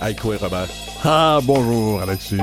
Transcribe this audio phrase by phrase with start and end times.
[0.00, 0.68] Aïko et Robert.
[1.04, 2.36] Ah, bonjour, Alexis.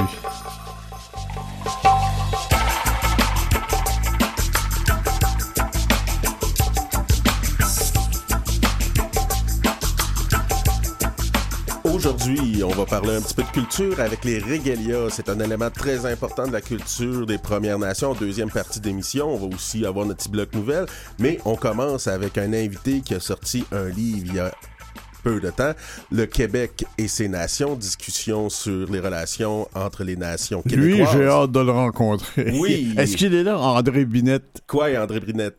[11.84, 15.10] Aujourd'hui, on va parler un petit peu de culture avec les régalias.
[15.10, 18.14] C'est un élément très important de la culture des Premières Nations.
[18.14, 20.86] Deuxième partie d'émission, on va aussi avoir notre petit bloc nouvelle.
[21.20, 24.52] Mais on commence avec un invité qui a sorti un livre il y a
[25.24, 25.74] peu de temps,
[26.12, 31.14] Le Québec et ses nations, discussion sur les relations entre les nations québécoises.
[31.14, 32.52] Lui, j'ai hâte de le rencontrer.
[32.54, 32.94] Oui.
[32.98, 34.62] Est-ce qu'il est là, André Binette?
[34.68, 35.58] Quoi, André Brinette?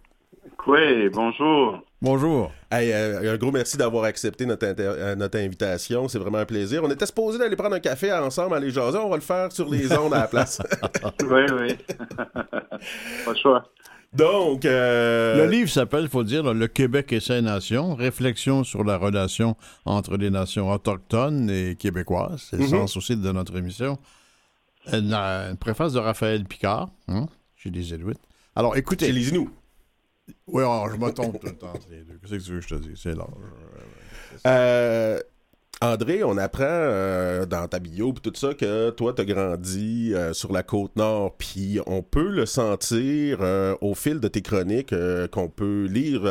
[0.67, 1.81] Oui, bonjour.
[2.01, 2.51] Bonjour.
[2.71, 6.09] Hey, euh, un gros merci d'avoir accepté notre, euh, notre invitation.
[6.09, 6.83] C'est vraiment un plaisir.
[6.85, 8.99] On était supposé d'aller prendre un café ensemble, aller jaser.
[8.99, 10.61] On va le faire sur les ondes à la place.
[11.23, 11.79] oui, oui.
[12.19, 13.65] Pas le choix.
[14.15, 15.37] Donc, euh...
[15.45, 19.57] le livre s'appelle, il faut dire, Le Québec et ses nations, réflexion sur la relation
[19.85, 22.47] entre les nations autochtones et québécoises.
[22.51, 22.69] C'est le Mhm.
[22.71, 23.99] sens aussi de notre émission.
[24.93, 28.15] Une, une préface de Raphaël Picard, hein, chez les Inuits.
[28.55, 29.07] Alors, écoutez.
[29.07, 29.49] Chez les Inuits.
[30.47, 31.73] Oui, alors, je me trompe tout le temps.
[31.73, 33.01] Qu'est-ce que tu veux que je te dise?
[33.03, 33.31] C'est large.
[34.47, 35.21] Euh,
[35.85, 40.33] André, on apprend euh, dans ta bio pis tout ça que toi, t'as grandi euh,
[40.33, 44.95] sur la côte nord, puis on peut le sentir euh, au fil de tes chroniques
[45.31, 46.23] qu'on peut lire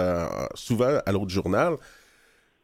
[0.56, 1.76] souvent à l'autre journal,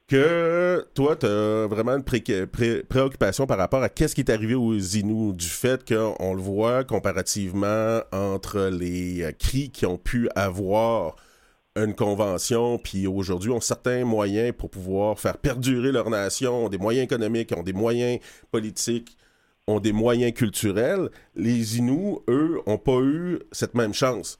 [0.08, 4.56] que toi, t'as vraiment une pré- pré- préoccupation par rapport à qu'est-ce qui est arrivé
[4.56, 11.18] aux Inuits, du fait qu'on le voit comparativement entre les cris qui ont pu avoir
[11.84, 16.78] une convention, puis aujourd'hui ont certains moyens pour pouvoir faire perdurer leur nation, ont des
[16.78, 18.20] moyens économiques, ont des moyens
[18.52, 19.18] politiques,
[19.68, 21.10] ont des moyens culturels.
[21.36, 24.40] Les Inuits, eux, ont pas eu cette même chance.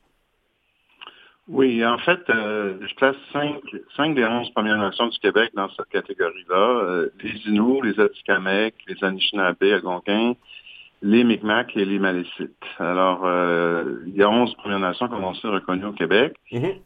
[1.48, 3.56] Oui, en fait, euh, je place cinq,
[3.98, 6.84] cinq des onze Premières Nations du Québec dans cette catégorie-là.
[6.84, 10.36] Euh, les Inuits, les Atikamekw, les Anishinaabe, Algonquins,
[11.02, 12.52] les Mi'kmaq et les Malécites.
[12.78, 16.36] Alors, euh, il y a onze Premières Nations qui ont été reconnues au Québec.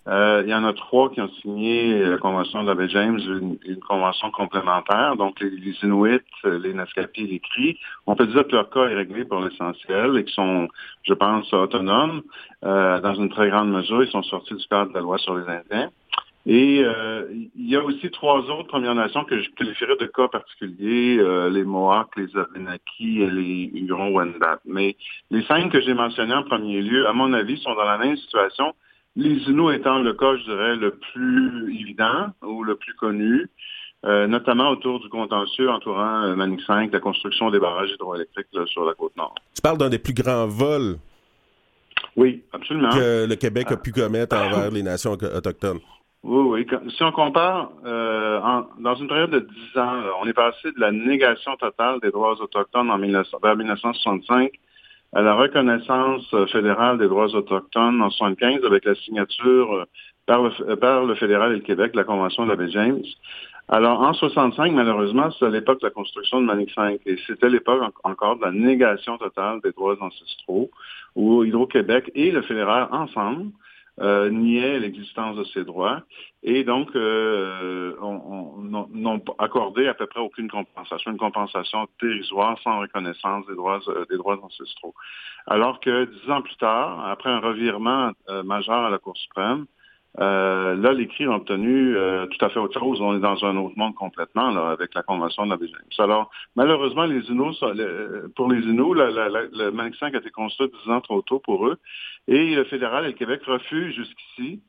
[0.07, 3.19] Euh, il y en a trois qui ont signé la Convention de la baie James,
[3.19, 5.15] une, une convention complémentaire.
[5.17, 8.69] Donc, les, les Inuits, euh, les Naskapi et les Cris, on peut dire que leur
[8.69, 10.67] cas est réglé pour l'essentiel et qu'ils sont,
[11.03, 12.21] je pense, autonomes.
[12.63, 15.35] Euh, dans une très grande mesure, ils sont sortis du cadre de la loi sur
[15.35, 15.89] les Indiens.
[16.45, 20.27] Et euh, il y a aussi trois autres Premières Nations que je qualifierais de cas
[20.27, 24.59] particuliers, euh, les Mohawks, les Abenaki et les Hurons-Wendat.
[24.65, 24.97] Mais
[25.31, 28.17] les cinq que j'ai mentionnés en premier lieu, à mon avis, sont dans la même
[28.17, 28.73] situation.
[29.15, 33.47] Les Inuits étant le cas, je dirais, le plus évident ou le plus connu,
[34.03, 38.83] euh, notamment autour du contentieux entourant Manic 5, la construction des barrages hydroélectriques là, sur
[38.83, 39.35] la côte nord.
[39.55, 40.97] Tu parles d'un des plus grands vols
[42.17, 42.89] Oui, absolument.
[42.89, 45.79] que le Québec a pu commettre envers les nations autochtones.
[46.23, 46.89] Oui, oui.
[46.95, 50.79] Si on compare, euh, en- dans une période de 10 ans, on est passé de
[50.79, 54.51] la négation totale des droits autochtones en 1900 vers 1965
[55.13, 59.83] à la reconnaissance euh, fédérale des droits autochtones en 75 avec la signature euh,
[60.25, 62.69] par le, euh, par le fédéral et le Québec de la Convention de la baie
[62.71, 63.03] James.
[63.67, 67.49] Alors, en 65, malheureusement, c'est à l'époque de la construction de Manic 5 et c'était
[67.49, 70.69] l'époque en- encore de la négation totale des droits ancestraux
[71.15, 73.47] où Hydro-Québec et le fédéral ensemble
[73.99, 76.01] euh, niaient l'existence de ces droits
[76.41, 78.21] et donc euh, on-
[78.59, 83.81] on- n'ont accordé à peu près aucune compensation, une compensation dérisoire sans reconnaissance des droits
[83.89, 84.95] euh, des droits ancestraux.
[85.45, 89.65] Alors que dix ans plus tard, après un revirement euh, majeur à la Cour suprême,
[90.19, 93.01] euh, là, les cris ont obtenu euh, tout à fait autre chose.
[93.01, 95.69] On est dans un autre monde complètement avec la Convention de la James.
[95.97, 101.01] Alors, malheureusement, les le- pour les Inuits, le Manic 5 a été construit dix ans
[101.01, 101.77] trop tôt pour eux.
[102.27, 104.61] Et le fédéral et le Québec refusent jusqu'ici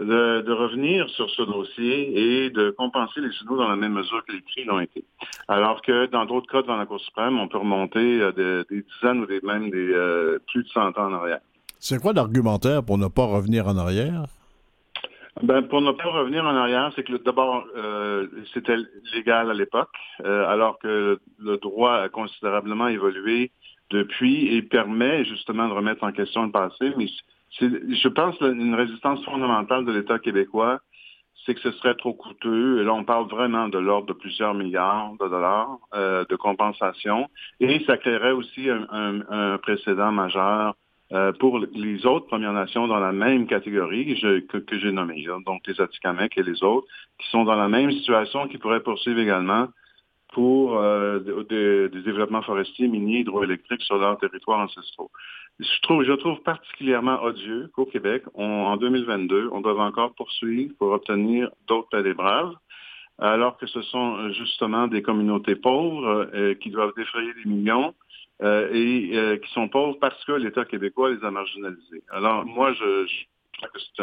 [0.00, 4.32] de, revenir sur ce dossier et de compenser les Inuits dans la même mesure que
[4.32, 5.04] les cris l'ont été.
[5.48, 8.82] Alors que dans d'autres cas devant la Cour suprême, on peut remonter euh, de- des
[8.82, 11.40] dizaines ou des, même des euh, plus de 100 ans en arrière.
[11.80, 14.24] C'est quoi l'argumentaire pour ne pas revenir en arrière?
[15.42, 18.76] Ben, pour ne pas revenir en arrière, c'est que d'abord, euh, c'était
[19.14, 19.90] légal à l'époque,
[20.24, 23.52] euh, alors que le droit a considérablement évolué
[23.90, 26.92] depuis et permet justement de remettre en question le passé.
[26.96, 27.06] Mais
[27.60, 30.80] je pense qu'une résistance fondamentale de l'État québécois,
[31.46, 32.80] c'est que ce serait trop coûteux.
[32.80, 37.28] Et là, on parle vraiment de l'ordre de plusieurs milliards de dollars euh, de compensation.
[37.60, 40.74] Et ça créerait aussi un, un- un précédent majeur
[41.12, 45.38] euh, pour les autres Premières Nations dans la même catégorie que, que- j'ai nommée, là,
[45.46, 46.86] donc les Atikamekw et les autres,
[47.18, 49.68] qui sont dans la même situation, qui pourraient poursuivre également
[50.34, 55.10] pour euh, de- de- des développements forestiers, miniers, hydroélectriques sur leurs territoires ancestraux.
[55.58, 60.74] Je trouve, je trouve particulièrement odieux qu'au Québec, on- en 2022, on doit encore poursuivre
[60.78, 62.54] pour obtenir d'autres des braves,
[63.18, 67.94] alors que ce sont justement des communautés pauvres qui doivent défrayer des millions
[68.42, 72.02] et qui sont pauvres parce que l'État québécois les a marginalisés.
[72.10, 73.06] Alors moi, je,
[73.56, 74.02] crois que c'est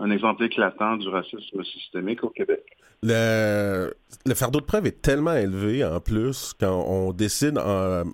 [0.00, 2.64] un, exemple éclatant du racisme systémique au Québec.
[3.02, 3.92] Le,
[4.24, 8.04] le fardeau de preuve est tellement élevé en plus quand on décide en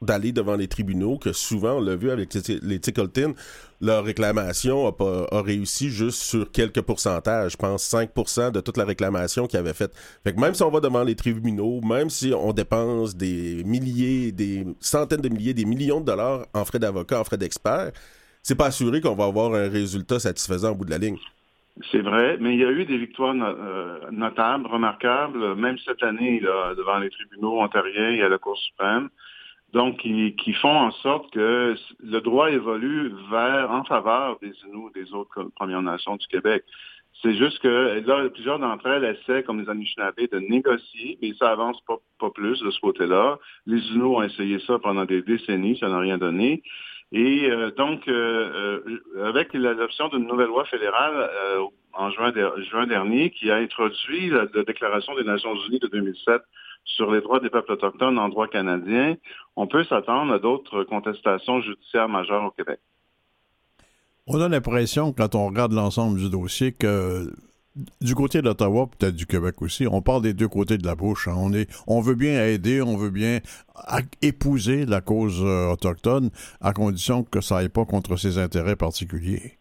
[0.00, 3.34] d'aller devant les tribunaux, que souvent, on l'a vu avec les Tickleton,
[3.80, 7.52] leur réclamation a, pas, a réussi juste sur quelques pourcentages.
[7.52, 8.10] Je pense 5
[8.52, 9.92] de toute la réclamation qu'ils avaient faite.
[10.22, 14.32] Fait que même si on va devant les tribunaux, même si on dépense des milliers,
[14.32, 17.92] des centaines de milliers, des millions de dollars en frais d'avocat, en frais d'experts,
[18.42, 21.18] c'est pas assuré qu'on va avoir un résultat satisfaisant au bout de la ligne.
[21.92, 26.40] C'est vrai, mais il y a eu des victoires euh, notables, remarquables, même cette année,
[26.40, 29.08] devant les tribunaux ontariens et à la Cour suprême
[29.72, 35.12] donc qui, font en sorte que le droit évolue vers en faveur des Inuits, des
[35.12, 36.64] autres Premières Nations du Québec.
[37.20, 41.50] C'est juste que là, plusieurs d'entre elles essaient, comme les Anishinaabe, de négocier, mais ça
[41.50, 43.38] avance pas, pas plus de ce côté-là.
[43.66, 46.62] Les Inuits ont essayé ça pendant des décennies, ça n'a rien donné.
[47.10, 48.80] Et euh, donc, euh,
[49.16, 51.30] euh, avec l'adoption d'une nouvelle loi fédérale
[51.92, 52.32] en juin,
[52.70, 56.42] juin, dernier, qui a introduit la, la, Déclaration des Nations Unies de 2007
[56.88, 59.16] sur les droits des peuples autochtones en droit canadien,
[59.56, 62.80] on peut s'attendre à d'autres contestations judiciaires majeures au Québec.
[64.26, 67.30] On a l'impression, quand on regarde l'ensemble du dossier, que
[68.00, 71.28] du côté d'Ottawa, peut-être du Québec aussi, on parle des deux côtés de la bouche.
[71.28, 71.34] Hein.
[71.36, 73.38] On, est, on veut bien aider, on veut bien
[74.20, 76.30] épouser la cause euh, autochtone,
[76.60, 79.58] à condition que ça n'aille pas contre ses intérêts particuliers.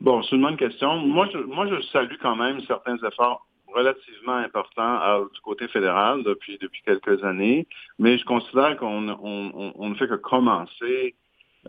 [0.00, 0.96] Bon, c'est une bonne question.
[0.98, 6.58] Moi je, moi, je salue quand même certains efforts relativement important du côté fédéral depuis,
[6.58, 7.66] depuis quelques années,
[7.98, 11.14] mais je considère qu'on ne fait que commencer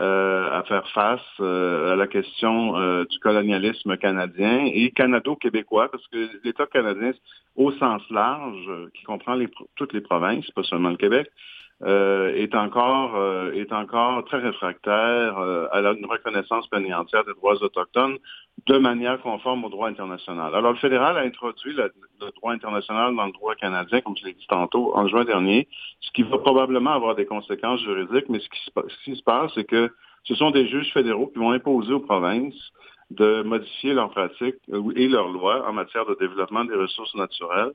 [0.02, 6.08] euh, à faire face euh, à la question euh, du colonialisme canadien et canado-québécois, parce
[6.08, 7.12] que l'État canadien,
[7.58, 9.38] au sens large, qui comprend
[9.76, 11.30] toutes les provinces, pas seulement le Québec,
[11.82, 17.34] euh, est encore euh, est encore très réfractaire euh, à la, reconnaissance pleine entière des
[17.34, 18.18] droits autochtones
[18.68, 20.54] de manière conforme au droit international.
[20.54, 21.90] Alors, le fédéral a introduit le,
[22.36, 25.70] droit international dans le droit canadien, comme je l'ai dit tantôt, en juin dernier,
[26.02, 29.52] ce qui va probablement avoir des conséquences juridiques, mais ce qui, ce qui se passe,
[29.56, 29.90] c'est que
[30.26, 32.72] ce sont des juges fédéraux qui vont imposer aux provinces
[33.12, 34.60] de modifier leurs pratiques
[34.96, 37.72] et leurs lois en matière de développement des ressources naturelles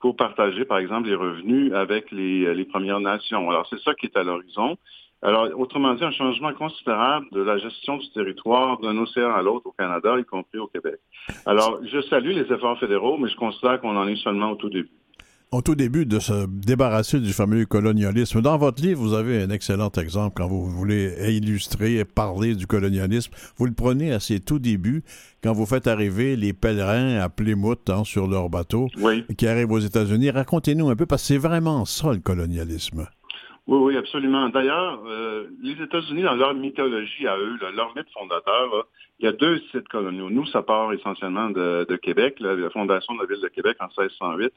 [0.00, 3.48] pour partager, par exemple, les revenus avec les, les Premières Nations.
[3.50, 4.76] Alors, c'est ça qui est à l'horizon.
[5.22, 9.66] Alors, autrement dit, un changement considérable de la gestion du territoire d'un océan à l'autre
[9.66, 10.96] au Canada, y compris au Québec.
[11.46, 14.68] Alors, je salue les efforts fédéraux, mais je considère qu'on en est seulement au tout
[14.68, 14.90] début
[15.56, 18.42] au tout début de se débarrasser du fameux colonialisme.
[18.42, 22.66] Dans votre livre, vous avez un excellent exemple quand vous voulez illustrer et parler du
[22.66, 23.32] colonialisme.
[23.56, 25.02] Vous le prenez à ses tout débuts,
[25.42, 28.88] quand vous faites arriver les pèlerins à Plymouth hein, sur leur bateau,
[29.38, 30.30] qui arrivent aux États-Unis.
[30.30, 33.06] Racontez-nous un peu, parce que c'est vraiment ça le colonialisme.
[33.66, 34.48] Oui, oui, absolument.
[34.48, 38.86] D'ailleurs, euh, les États-Unis, dans leur mythologie à eux, leur mythe fondateur,
[39.18, 40.30] il y a deux sites coloniaux.
[40.30, 44.52] Nous, ça part essentiellement de, Québec, la fondation de la ville de Québec en 1608.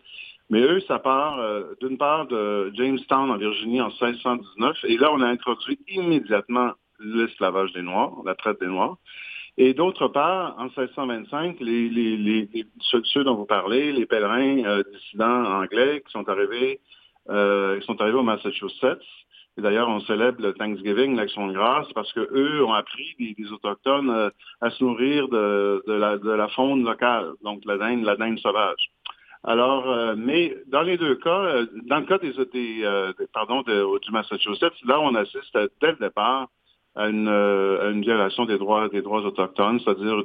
[0.52, 4.78] Mais eux, ça part euh, d'une part de Jamestown en Virginie en 1619.
[4.84, 8.98] Et là, on a introduit immédiatement l'esclavage des Noirs, la traite des Noirs.
[9.58, 12.50] Et d'autre part, en 1625, les,
[12.82, 16.80] ceux, dont vous parlez, les pèlerins euh, dissidents anglais qui sont arrivés,
[17.30, 19.00] euh, sont arrivés au Massachusetts.
[19.58, 23.52] Et d'ailleurs, on célèbre le Thanksgiving, l'action de grâce, parce que eux ont appris des,
[23.52, 24.30] autochtones euh,
[24.62, 28.40] à se nourrir de, de, la, de la faune locale, donc la dinde, la dinde
[28.40, 28.90] sauvage.
[29.44, 34.12] Alors, euh, mais dans les deux cas, euh, dans le cas des, des, pardon du
[34.12, 36.48] Massachusetts, là, on assiste dès le départ
[36.96, 40.24] à une, à une violation des droits des droits autochtones, c'est-à-dire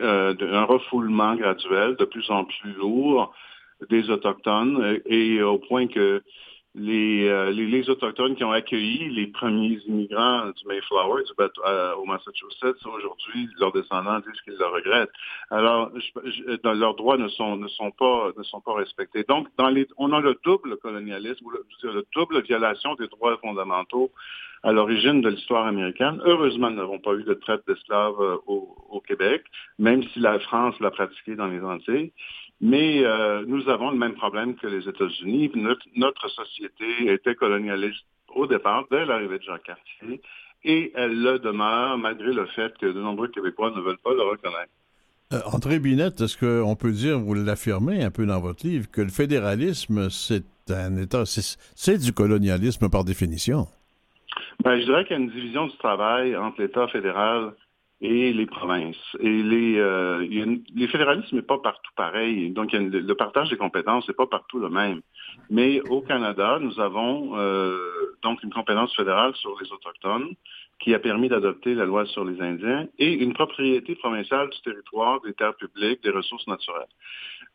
[0.00, 3.32] un refoulement graduel de plus en plus lourd
[3.90, 6.22] des autochtones et au point que
[6.76, 12.04] euh, les, les, Autochtones qui ont accueilli les premiers immigrants du Mayflower du euh, au
[12.04, 15.12] Massachusetts, aujourd'hui, leurs descendants disent qu'ils le regrettent.
[15.50, 15.92] Alors,
[16.64, 19.24] dans, leurs droits ne sont, ne, sont pas, ne sont pas respectés.
[19.28, 23.36] Donc, dans les, on a le double colonialisme, ou le, le double violation des droits
[23.38, 24.10] fondamentaux
[24.64, 26.20] à l'origine de l'histoire américaine.
[26.24, 29.44] Heureusement, nous n'avons pas eu de traite d'esclaves euh, au, au, Québec,
[29.78, 32.12] même si la France l'a pratiqué dans les Antilles.
[32.60, 35.50] Mais euh, nous avons le même problème que les États-Unis.
[35.96, 40.20] Notre, société était colonialiste au départ, dès l'arrivée de Jean Cartier,
[40.64, 44.22] et elle le demeure malgré le fait que de nombreux Québécois ne veulent pas le
[44.22, 44.72] reconnaître.
[45.32, 49.00] Euh, André Binette, est-ce qu'on peut dire, vous l'affirmez un peu dans votre livre, que
[49.00, 53.66] le fédéralisme, c'est un État, c'est du colonialisme par définition?
[54.62, 57.52] Ben, je dirais qu'il y a une division du travail entre l'État fédéral
[58.04, 59.16] et les provinces.
[59.20, 60.26] Et les, euh,
[60.74, 62.50] les fédéralismes n'est pas partout pareil.
[62.50, 65.00] Donc, le partage des compétences n'est pas partout le même.
[65.48, 67.78] Mais au Canada, nous avons euh,
[68.22, 70.34] donc une compétence fédérale sur les Autochtones
[70.80, 75.22] qui a permis d'adopter la loi sur les Indiens et une propriété provinciale du territoire,
[75.22, 76.92] des terres publiques, des ressources naturelles.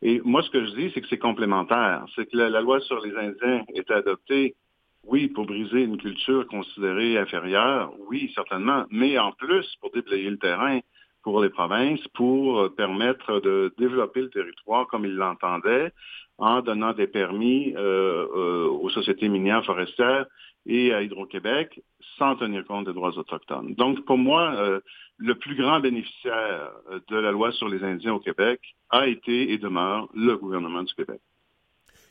[0.02, 2.04] Et moi, ce que je dis, c'est que c'est complémentaire.
[2.16, 4.56] C'est que la, loi sur les Indiens était adoptée,
[5.04, 10.38] oui, pour briser une culture considérée inférieure, oui, certainement, mais en plus pour déblayer le
[10.38, 10.80] terrain
[11.22, 15.92] pour les provinces, pour permettre de développer le territoire comme ils l'entendaient,
[16.40, 20.26] en donnant des permis euh, euh, aux sociétés minières forestières
[20.66, 21.80] et à Hydro-Québec
[22.18, 23.74] sans tenir compte des droits autochtones.
[23.74, 24.80] Donc, pour moi, euh,
[25.18, 26.70] le plus grand bénéficiaire
[27.08, 30.94] de la loi sur les Indiens au Québec a été et demeure le gouvernement du
[30.94, 31.20] Québec.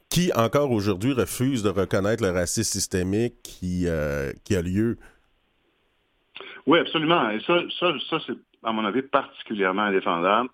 [0.09, 3.85] Qui, encore aujourd'hui, refuse de reconnaître le racisme systémique qui,
[4.43, 4.97] qui a lieu.
[6.65, 7.29] Oui, absolument.
[7.29, 10.49] Et ça, ça, ça c'est, à mon avis, particulièrement indéfendable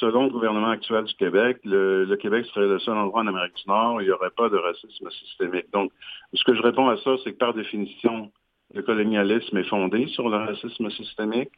[0.00, 3.68] selon le gouvernement actuel du Québec, le, Québec serait le seul endroit en Amérique du
[3.68, 5.66] Nord où il n'y aurait pas de racisme systémique.
[5.72, 5.92] Donc,
[6.32, 8.30] ce que je réponds à ça, c'est que par définition,
[8.74, 11.50] le colonialisme est fondé sur le racisme systémique.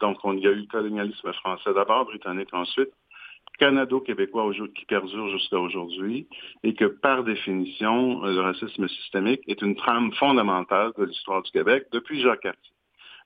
[0.00, 2.90] donc, il y a eu le colonialisme français d'abord, britannique ensuite,
[3.58, 6.26] canado-québécois qui perdure jusqu'à aujourd'hui,
[6.62, 11.86] et que par définition, le racisme systémique est une trame fondamentale de l'histoire du Québec
[11.92, 12.72] depuis Jacques Cartier.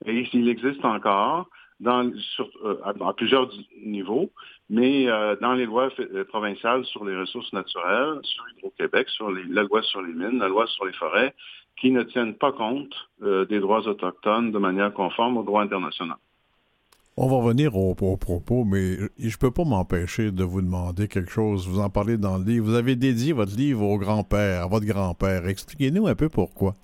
[0.05, 3.49] Et il existe encore, dans, sur, euh, à, plusieurs
[3.83, 4.31] niveaux,
[4.69, 9.43] mais euh, dans les lois euh, provinciales sur les ressources naturelles, sur Hydro-Québec, sur les,
[9.45, 11.33] la loi sur les mines, la loi sur les forêts,
[11.79, 16.17] qui ne tiennent pas compte des droits autochtones de manière conforme au droit international.
[17.19, 21.07] On va revenir au, au propos, mais je ne peux pas m'empêcher de vous demander
[21.07, 21.67] quelque chose.
[21.67, 22.67] Vous en parlez dans le livre.
[22.67, 25.47] Vous avez dédié votre livre au grand-père, à votre grand-père.
[25.47, 26.75] Expliquez-nous un peu pourquoi.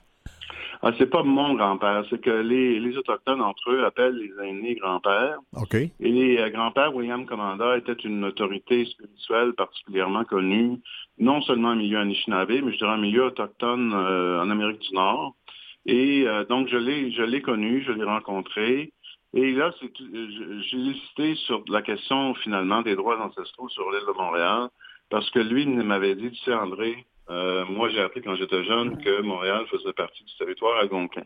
[0.82, 4.76] Ah, c'est pas mon grand-père, c'est que les, les, Autochtones entre eux appellent les aînés
[4.76, 5.38] grands-pères.
[5.56, 5.76] OK.
[5.76, 10.82] Et les euh, grands-pères, William Commanda était une autorité spirituelle particulièrement connue,
[11.20, 14.94] non seulement en milieu Anishinaabe, mais je dirais en milieu autochtone euh, en Amérique du
[14.94, 15.36] Nord.
[15.86, 18.92] Et euh, donc, je l'ai, je l'ai connu, je l'ai rencontré.
[19.34, 24.18] Et là, c'est, j'ai listé sur la question finalement des droits ancestraux sur l'île de
[24.18, 24.70] Montréal,
[25.10, 28.64] parce que lui il m'avait dit, tu sais, André, euh, moi, j'ai appris quand j'étais
[28.66, 31.24] jeune que Montréal faisait partie du territoire algonquin.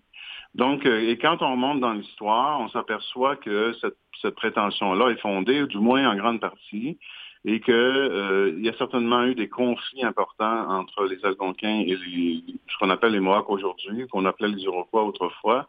[0.53, 5.19] Donc, euh, et quand on remonte dans l'histoire, on s'aperçoit que cette, cette prétention-là est
[5.19, 6.99] fondée, du moins en grande partie,
[7.45, 12.43] et qu'il euh, y a certainement eu des conflits importants entre les Algonquins et les,
[12.67, 15.67] ce qu'on appelle les Mohawks aujourd'hui, qu'on appelait les Iroquois autrefois,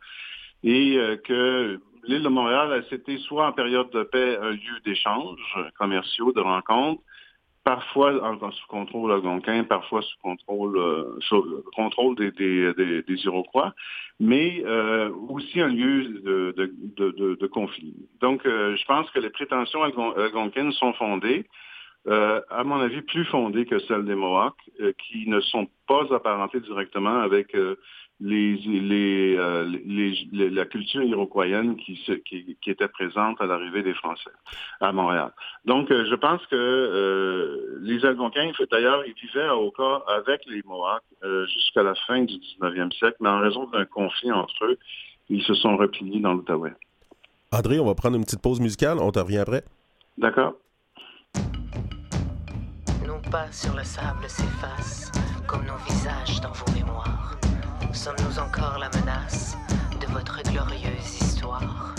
[0.64, 6.32] et que l'île de Montréal, c'était soit en période de paix un lieu d'échanges commerciaux,
[6.32, 7.02] de rencontres,
[7.68, 8.12] parfois
[8.52, 13.74] sous contrôle algonquin, parfois sous contrôle, euh, des, Iroquois,
[14.18, 17.94] mais euh, aussi un lieu de, conflit.
[18.22, 21.44] Donc, euh, je pense que les prétentions algonquines sont fondées,
[22.06, 27.20] à mon avis, plus fondées que celles des Mohawks, qui ne sont pas apparentées directement
[27.20, 27.54] avec
[28.20, 31.94] les, euh, les, la culture iroquoienne qui,
[32.24, 34.30] qui, qui, était présente à l'arrivée des Français
[34.80, 35.30] à Montréal.
[35.64, 40.62] Donc, euh, je pense que euh, les Algonquins, d'ailleurs, ils vivaient à Oka avec les
[40.64, 41.02] Mohawks
[41.54, 44.78] jusqu'à la fin du 19e siècle, mais en raison d'un conflit entre eux,
[45.28, 46.74] ils se sont repliés dans l'Outaouais.
[47.52, 48.98] André, on va prendre une petite pause musicale.
[49.00, 49.62] On te revient après.
[50.16, 50.54] D'accord.
[53.06, 55.12] Nos pas sur le sable s'effacent
[55.46, 57.27] comme nos visages dans vos mémoires.
[57.98, 59.56] Sommes-nous encore la menace
[60.00, 61.96] de votre glorieuse histoire?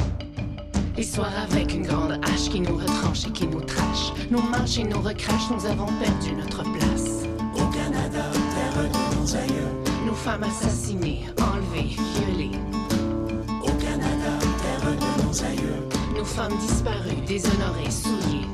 [0.97, 4.13] Histoire avec une grande hache qui nous retranche et qui nous trache.
[4.31, 7.25] Nous marche et nous recrache, nous avons perdu notre place.
[7.53, 9.67] Au Canada, terre de nos aïeux.
[10.05, 12.57] Nos femmes assassinées, enlevées, violées.
[13.61, 15.89] Au Canada, terre de nos aïeux.
[16.17, 18.47] Nos femmes disparues, déshonorées, souillées.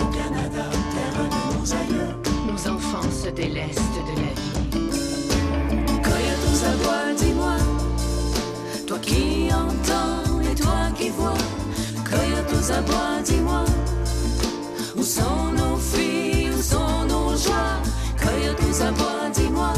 [0.00, 2.14] Au Canada, terre de nos aïeux.
[2.50, 4.93] Nos enfants se délestent de la vie
[7.16, 7.56] dis-moi,
[8.86, 11.34] toi qui entends et toi qui vois,
[12.48, 13.64] tous à bois, dis-moi,
[14.96, 17.82] où sont nos filles, où sont nos joies,
[18.58, 19.72] tous à bois, dis-moi,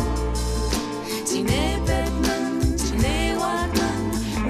[1.25, 1.47] Tine
[1.87, 4.03] Bedman, Tine Wadman,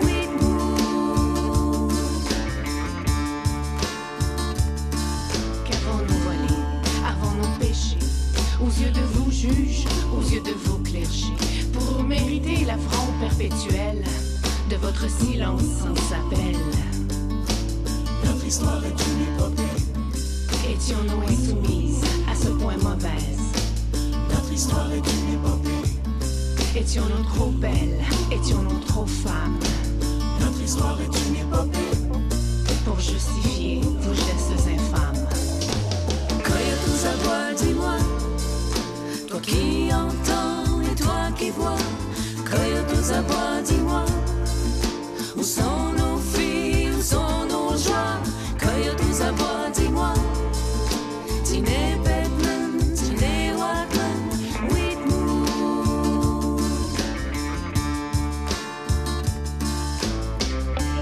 [0.03, 1.89] Whitmoor.
[5.65, 6.55] Qu'avons-nous volé,
[7.07, 7.99] avant nos péchés,
[8.61, 11.36] aux yeux de vous juges, aux yeux de vos clergés
[12.07, 14.05] pour mériter l'affront perpétuel
[14.71, 16.57] de votre silence sans appel.
[18.25, 20.73] Notre histoire est une épopée.
[20.73, 23.41] Étions-nous insoumises à ce point mauvaise?
[24.31, 26.79] Notre histoire est une épopée.
[26.79, 28.01] Étions-nous trop belles?
[28.31, 29.59] Étions-nous trop femmes?
[30.41, 31.97] Notre histoire est une épopée.
[32.85, 35.27] pour justifier vos gestes infâmes.
[36.85, 37.97] Tous à bois, dis-moi,
[39.29, 40.56] toi qui entends
[40.97, 41.77] toi qui vois,
[42.45, 44.05] cueille tous à bois, dis-moi,
[45.37, 48.21] où sont nos filles, où sont nos joies,
[48.59, 50.15] cueille tous à bois, dis-moi,
[51.45, 54.21] Tiné Bedman, Tiné Wadman,
[54.71, 56.61] Whitmoor.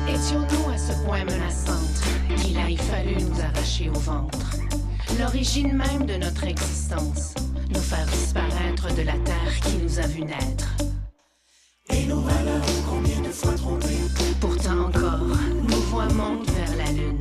[0.09, 2.03] Étions-nous à ce point menaçante
[2.37, 4.57] qu'il a fallu nous arracher au ventre?
[5.19, 7.35] L'origine même de notre existence,
[7.75, 10.69] nous faire disparaître de la terre qui nous a vu naître.
[11.91, 14.05] Et nos valeurs, combien de fois trompées,
[14.41, 15.19] Pourtant encore,
[15.69, 17.19] nos voix montent vers la lune.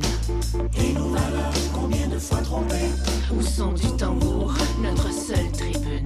[0.78, 2.90] et nos valeurs, combien de fois trompées,
[3.36, 6.04] Au son du tambour, notre seule tribune?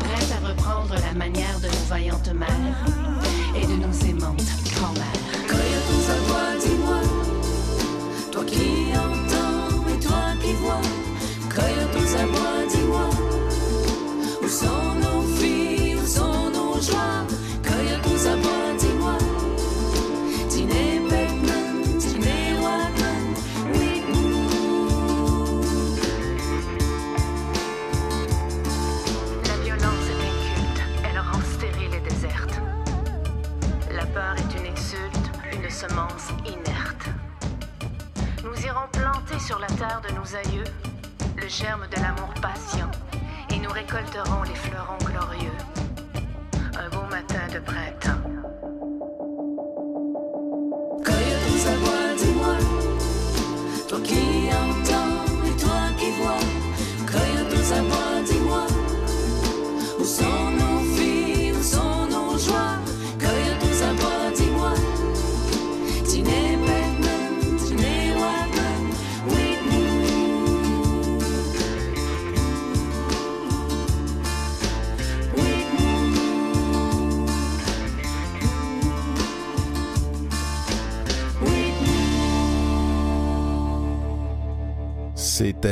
[0.00, 3.01] Prête à reprendre la manière de nos vaillantes mères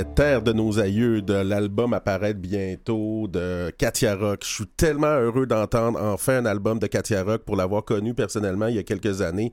[0.03, 4.41] Terre de nos aïeux de l'album apparaître bientôt de Katia Rock.
[4.45, 8.67] Je suis tellement heureux d'entendre enfin un album de Katia Rock pour l'avoir connu personnellement
[8.67, 9.53] il y a quelques années.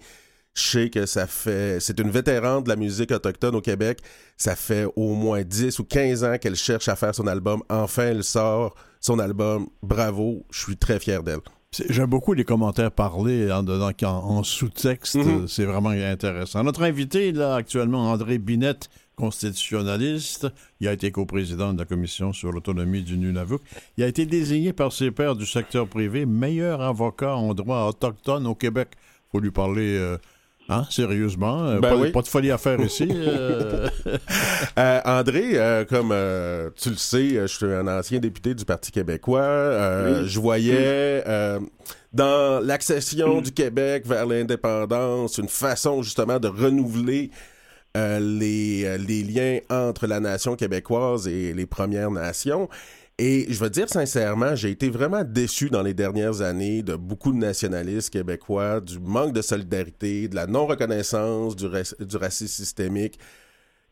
[0.54, 1.80] Je sais que ça fait.
[1.80, 4.00] C'est une vétérante de la musique autochtone au Québec.
[4.38, 7.62] Ça fait au moins 10 ou 15 ans qu'elle cherche à faire son album.
[7.70, 9.68] Enfin, elle sort son album.
[9.84, 10.46] Bravo.
[10.52, 11.42] Je suis très fier d'elle.
[11.90, 15.16] J'aime beaucoup les commentaires parlés en, en, en sous-texte.
[15.16, 15.48] Mhm.
[15.48, 16.64] C'est vraiment intéressant.
[16.64, 20.48] Notre invité, là, actuellement, André Binette, constitutionnaliste.
[20.80, 23.58] Il a été coprésident de la Commission sur l'autonomie du Nunavut.
[23.98, 28.48] Il a été désigné par ses pairs du secteur privé meilleur avocat en droit autochtone
[28.48, 28.90] au Québec.
[29.32, 30.18] faut lui parler euh,
[30.70, 31.66] hein, sérieusement.
[31.66, 32.12] Euh, Ben pas, oui.
[32.12, 33.10] pas de folie à faire ici.
[33.12, 33.88] euh.
[34.78, 36.14] Euh, André, euh, comme
[36.76, 40.24] tu le sais, je suis un ancien député du Parti québécois.
[40.26, 41.24] Je voyais
[42.14, 47.32] dans l'accession du Québec vers l'indépendance une façon justement de renouveler
[47.96, 52.70] les, les liens entre la nation québécoise et les Premières Nations.
[53.20, 57.32] Et je veux dire sincèrement, j'ai été vraiment déçu dans les dernières années de beaucoup
[57.32, 63.18] de nationalistes québécois, du manque de solidarité, de la non-reconnaissance du, rac- du racisme systémique.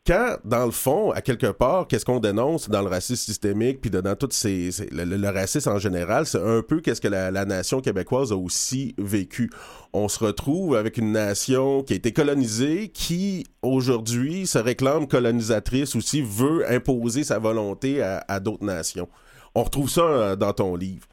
[0.06, 3.90] Quand, dans le fond, à quelque part, qu'est-ce qu'on dénonce dans le racisme systémique, puis
[3.90, 8.30] dans tout ces, le, racisme en général, c'est un peu qu'est-ce que la, nation québécoise
[8.30, 9.50] a aussi vécu.
[9.92, 15.96] On se retrouve avec une nation qui a été colonisée, qui aujourd'hui se réclame colonisatrice
[15.96, 19.08] aussi, veut imposer sa volonté à, à d'autres nations.
[19.56, 21.08] On retrouve ça euh, dans ton livre.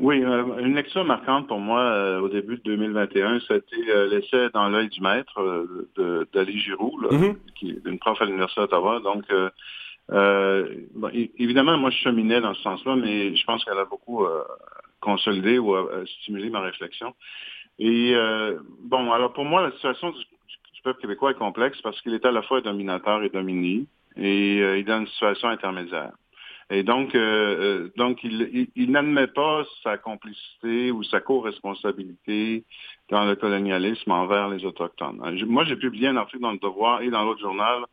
[0.00, 4.48] Oui, euh, une lecture marquante pour moi euh, au début de 2021, c'était euh, l'essai
[4.54, 7.36] dans l'œil du maître euh, d'Ali Giroux, là, Mhm.
[7.56, 9.00] qui est une prof à l'Université d'Ottawa.
[9.00, 9.24] Donc,
[10.08, 14.24] bon, évidemment, moi, je cheminais dans ce sens-là, mais je pense qu'elle a beaucoup
[15.00, 15.74] consolidé ou
[16.20, 17.14] stimulé ma réflexion.
[17.80, 18.14] Et
[18.84, 22.24] bon, alors pour moi, la situation du, du peuple québécois est complexe parce qu'il est
[22.24, 23.84] à la fois dominateur et dominé,
[24.16, 26.12] et il est dans une situation intermédiaire.
[26.70, 27.20] Et donc, euh,
[27.86, 32.64] euh, donc il, il- il n'admet pas sa complicité ou sa co-responsabilité
[33.10, 35.20] dans le colonialisme envers les Autochtones.
[35.24, 37.84] Euh, Moi, j'ai publié un article dans Le Devoir et dans l'autre journal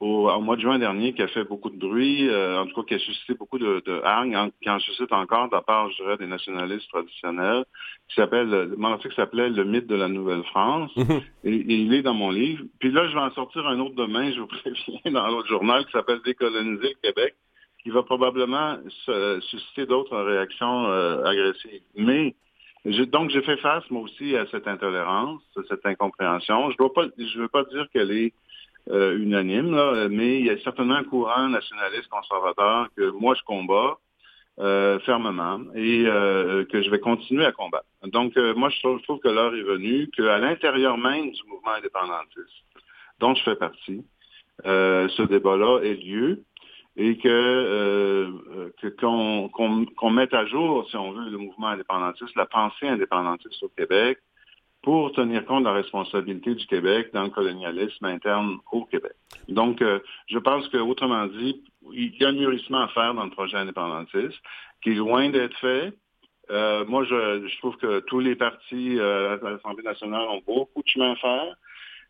[0.00, 2.74] au, au mois de juin dernier qui a fait beaucoup de bruit, euh, en tout
[2.82, 5.62] cas qui a suscité beaucoup de, de hargne, en- qui en suscite encore de la
[5.62, 7.64] part, je dirais, des nationalistes traditionnels,
[8.08, 10.90] qui s'appelle, mon article s'appelait Le mythe de la Nouvelle-France.
[11.44, 12.64] Et, et il est dans mon livre.
[12.80, 15.84] Puis là, je vais en sortir un autre demain, je vous préviens, dans l'autre journal
[15.86, 17.34] qui s'appelle Décoloniser le Québec,
[17.84, 21.82] qui va probablement se- susciter d'autres réactions euh, agressives.
[21.94, 22.34] Mais
[22.84, 26.70] donc, j'ai fait face, moi aussi, à cette intolérance, à cette incompréhension.
[26.70, 28.32] Je ne veux pas dire qu'elle est
[28.90, 33.42] euh, unanime, là, mais il y a certainement un courant nationaliste conservateur que moi, je
[33.44, 33.98] combats
[34.60, 37.86] euh, fermement et euh, que je vais continuer à combattre.
[38.04, 41.42] Donc, euh, moi, je trouve, je trouve que l'heure est venue qu'à l'intérieur même du
[41.48, 42.64] mouvement indépendantiste,
[43.18, 44.04] dont je fais partie,
[44.66, 46.42] euh, ce débat-là ait lieu
[46.96, 51.68] et que euh, que- qu'on qu'on- qu'on mette à jour, si on veut, le mouvement
[51.68, 54.18] indépendantiste, la pensée indépendantiste au Québec,
[54.82, 59.14] pour tenir compte de la responsabilité du Québec dans le colonialisme interne au Québec.
[59.48, 63.24] Donc, euh, je pense que, autrement dit, il y a un mûrissement à faire dans
[63.24, 64.38] le projet indépendantiste,
[64.82, 65.92] qui est loin d'être fait.
[66.50, 70.82] Euh, moi, je, je trouve que tous les partis euh, à l'Assemblée nationale ont beaucoup
[70.82, 71.54] de chemin à faire.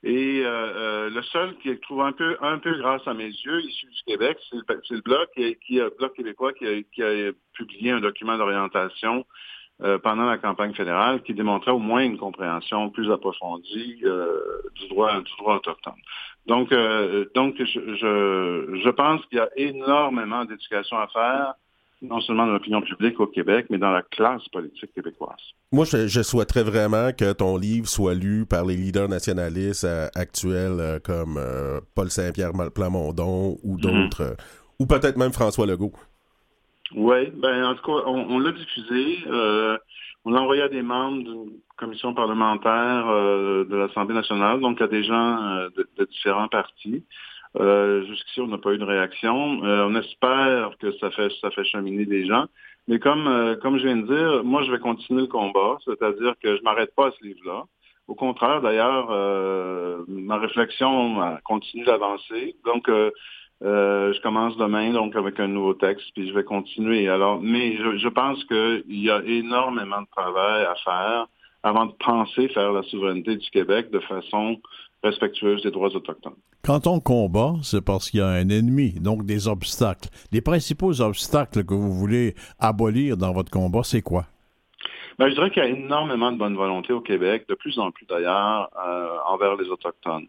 [0.05, 3.61] Et euh, euh, le seul qui trouve un peu, un peu grâce à mes yeux,
[3.63, 7.03] issu du Québec, c'est le, le Bloc, qui, qui, le Bloc québécois qui a, qui
[7.03, 9.25] a publié un document d'orientation
[9.83, 14.39] euh, pendant la campagne fédérale qui démontrait au moins une compréhension plus approfondie euh,
[14.75, 15.95] du droit du droit autochtone.
[16.47, 21.55] Donc, euh, donc je, je, je pense qu'il y a énormément d'éducation à faire,
[22.09, 25.41] non seulement dans l'opinion publique au Québec, mais dans la classe politique québécoise.
[25.73, 30.09] Moi, je, je souhaiterais vraiment que ton livre soit lu par les leaders nationalistes euh,
[30.15, 34.35] actuels euh, comme euh, Paul Saint-Pierre Plamondon ou d'autres, euh,
[34.79, 35.93] ou peut-être même François Legault.
[36.95, 39.19] Oui, ben en tout cas, on, on l'a diffusé.
[40.25, 45.03] on l'a envoyé à des membres d'une commission parlementaire de l'Assemblée nationale, donc à des
[45.03, 47.03] gens de, de différents partis.
[47.57, 49.65] Euh, Jusqu'ici, on n'a pas eu de réaction.
[49.65, 52.47] Euh, on espère que ça fait ça fait cheminer des gens.
[52.89, 56.35] Mais comme euh, comme je viens de dire, moi je vais continuer le combat, c'est-à-dire
[56.43, 57.65] que je m'arrête pas à ce livre-là.
[58.09, 62.57] Au contraire, d'ailleurs, euh, ma réflexion euh, continue d'avancer.
[62.65, 62.91] Donc
[63.63, 67.09] je commence demain donc avec un nouveau texte, puis je vais continuer.
[67.09, 71.27] Alors, mais je, je pense qu'il y a énormément de travail à faire
[71.63, 74.61] avant de penser faire la souveraineté du Québec de façon
[75.05, 76.35] respectueuse des droits autochtones.
[76.65, 80.09] Quand on combat, c'est parce qu'il y a un ennemi, donc des obstacles.
[80.33, 84.25] Les principaux obstacles que vous voulez abolir dans votre combat, c'est quoi?
[85.19, 87.91] Ben, je dirais qu'il y a énormément de bonne volonté au Québec, de plus en
[87.93, 90.27] plus d'ailleurs, euh, envers les Autochtones.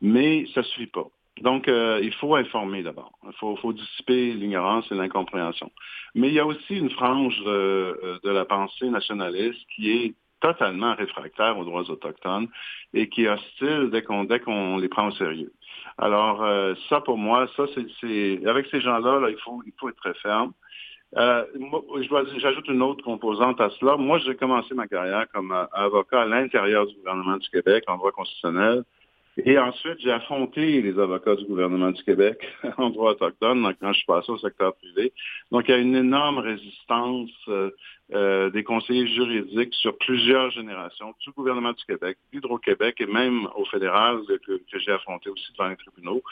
[0.00, 1.06] Mais ça ne suffit pas.
[1.40, 3.12] Donc, euh, il faut informer d'abord.
[3.26, 5.70] Il faut, faut, dissiper l'ignorance et l'incompréhension.
[6.14, 10.94] Mais il y a aussi une frange euh, de la pensée nationaliste qui est totalement
[10.94, 12.48] réfractaire aux droits autochtones
[12.92, 15.52] et qui est hostile dès qu'on les prend au sérieux.
[15.96, 19.88] Alors, euh, ça pour moi, ça c'est avec ces gens-là, là, il faut il faut
[19.88, 20.52] être très ferme.
[21.16, 21.44] Euh,
[22.38, 23.96] J'ajoute une autre composante à cela.
[23.96, 28.10] Moi, j'ai commencé ma carrière comme avocat à l'intérieur du gouvernement du Québec en droit
[28.10, 28.82] constitutionnel.
[29.38, 32.46] Et ensuite, j'ai affronté les avocats du gouvernement du Québec
[32.78, 35.12] en droit autochtone quand je suis passé au secteur privé.
[35.50, 37.70] Donc, il y a une énorme résistance euh,
[38.12, 43.64] euh, des conseillers juridiques sur plusieurs générations du gouvernement du Québec, d'Hydro-Québec et même au
[43.64, 46.22] fédéral que, j'ai affronté aussi devant les tribunaux.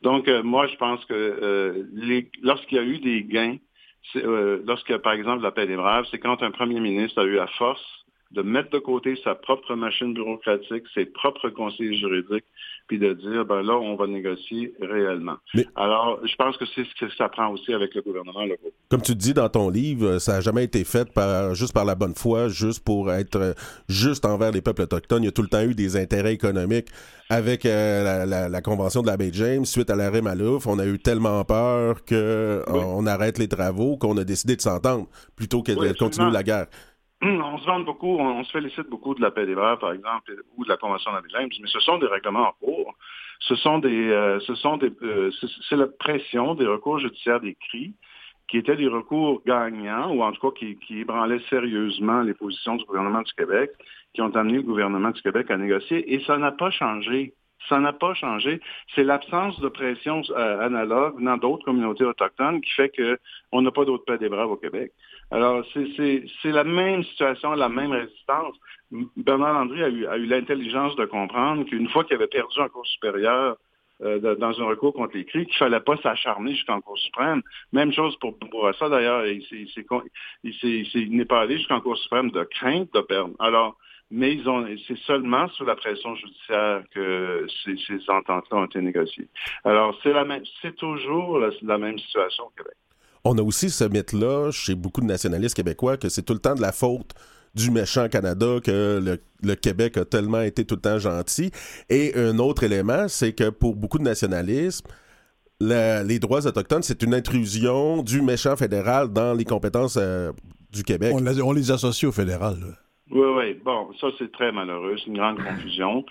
[0.00, 1.82] Donc, euh, moi, je pense que euh,
[2.42, 3.56] lorsqu'il y a eu des gains,
[4.16, 7.24] euh, lorsqu'il y par exemple, la paix des braves, c'est quand un premier ministre a
[7.24, 12.44] eu la force de mettre de côté sa propre machine bureaucratique, ses propres conseillers juridiques,
[12.88, 15.36] puis de dire, ben là, on va négocier réellement.
[15.54, 18.70] Mais, Alors, je pense que c'est ce que ça prend aussi avec le gouvernement local.
[18.88, 21.94] Comme tu dis dans ton livre, ça n'a jamais été fait par, juste par la
[21.94, 23.54] bonne foi, juste pour être
[23.88, 25.22] juste envers les peuples autochtones.
[25.22, 26.88] Il y a tout le temps eu des intérêts économiques
[27.28, 30.78] avec euh, la, la, la, convention de la baie James, suite à l'arrêt Malouf, on
[30.78, 32.80] a eu tellement peur que oui.
[32.84, 36.44] on arrête les travaux qu'on a décidé de s'entendre plutôt que oui, de continuer la
[36.44, 36.66] guerre
[37.22, 40.34] on se vante beaucoup, on, se félicite beaucoup de la paix des braves, par exemple,
[40.56, 42.94] ou de la Convention James, mais ce sont des règlements en cours.
[43.40, 45.30] Ce sont des, euh, ce sont des, euh,
[45.68, 47.94] c'est la pression des recours judiciaires des cris
[48.48, 52.84] qui étaient des recours gagnants, ou en tout cas qui, ébranlaient sérieusement les positions du
[52.84, 53.70] gouvernement du Québec,
[54.14, 57.34] qui ont amené le gouvernement du Québec à négocier, et ça n'a pas changé.
[57.68, 58.60] Ça n'a pas changé.
[58.94, 63.84] C'est l'absence de pression euh, analogue dans d'autres communautés autochtones qui fait qu'on n'a pas
[63.84, 64.92] d'autre paix des braves au Québec.
[65.30, 68.54] Alors, c'est la même situation, la même résistance.
[69.16, 72.86] Bernard Landry a eu, eu l'intelligence de comprendre qu'une fois qu'il avait perdu en Cour
[72.86, 73.56] supérieure
[74.02, 77.42] euh, dans un recours contre les cris, qu'il fallait pas s'acharner jusqu'en Cour suprême.
[77.72, 79.26] Même chose pour Bourassa, d'ailleurs.
[79.26, 83.34] Il, il, il n'est pas allé jusqu'en Cour suprême de crainte de perdre.
[83.38, 83.76] Alors,
[84.10, 88.80] mais ils ont, c'est seulement sous la pression judiciaire que ces, ces ententes-là ont été
[88.80, 89.28] négociées.
[89.64, 92.76] Alors, c'est la même, c'est toujours la, la, même situation au Québec.
[93.28, 96.54] On a aussi ce mythe-là chez beaucoup de nationalistes québécois que c'est tout le temps
[96.54, 97.12] de la faute
[97.56, 101.50] du méchant Canada que le, le, Québec a tellement été tout le temps gentil.
[101.90, 104.86] Et un autre élément, c'est que pour beaucoup de nationalistes,
[105.58, 110.30] la, les droits autochtones, c'est une intrusion du méchant fédéral dans les compétences euh,
[110.70, 111.12] du Québec.
[111.12, 112.54] On, on, les associe au fédéral.
[112.60, 112.74] Là.
[113.10, 113.60] Oui, oui.
[113.64, 114.94] Bon, ça, c'est très malheureux.
[114.98, 116.04] C'est une grande confusion.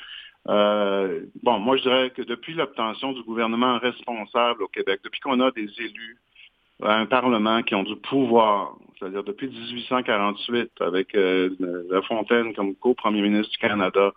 [0.50, 5.40] Euh, bon, moi, je dirais que depuis l'obtention du gouvernement responsable au Québec, depuis qu'on
[5.40, 6.18] a des élus,
[6.82, 11.50] un Parlement qui ont du pouvoir, c'est-à-dire depuis 1848, avec euh,
[11.90, 14.14] La Fontaine comme co-premier ministre du Canada,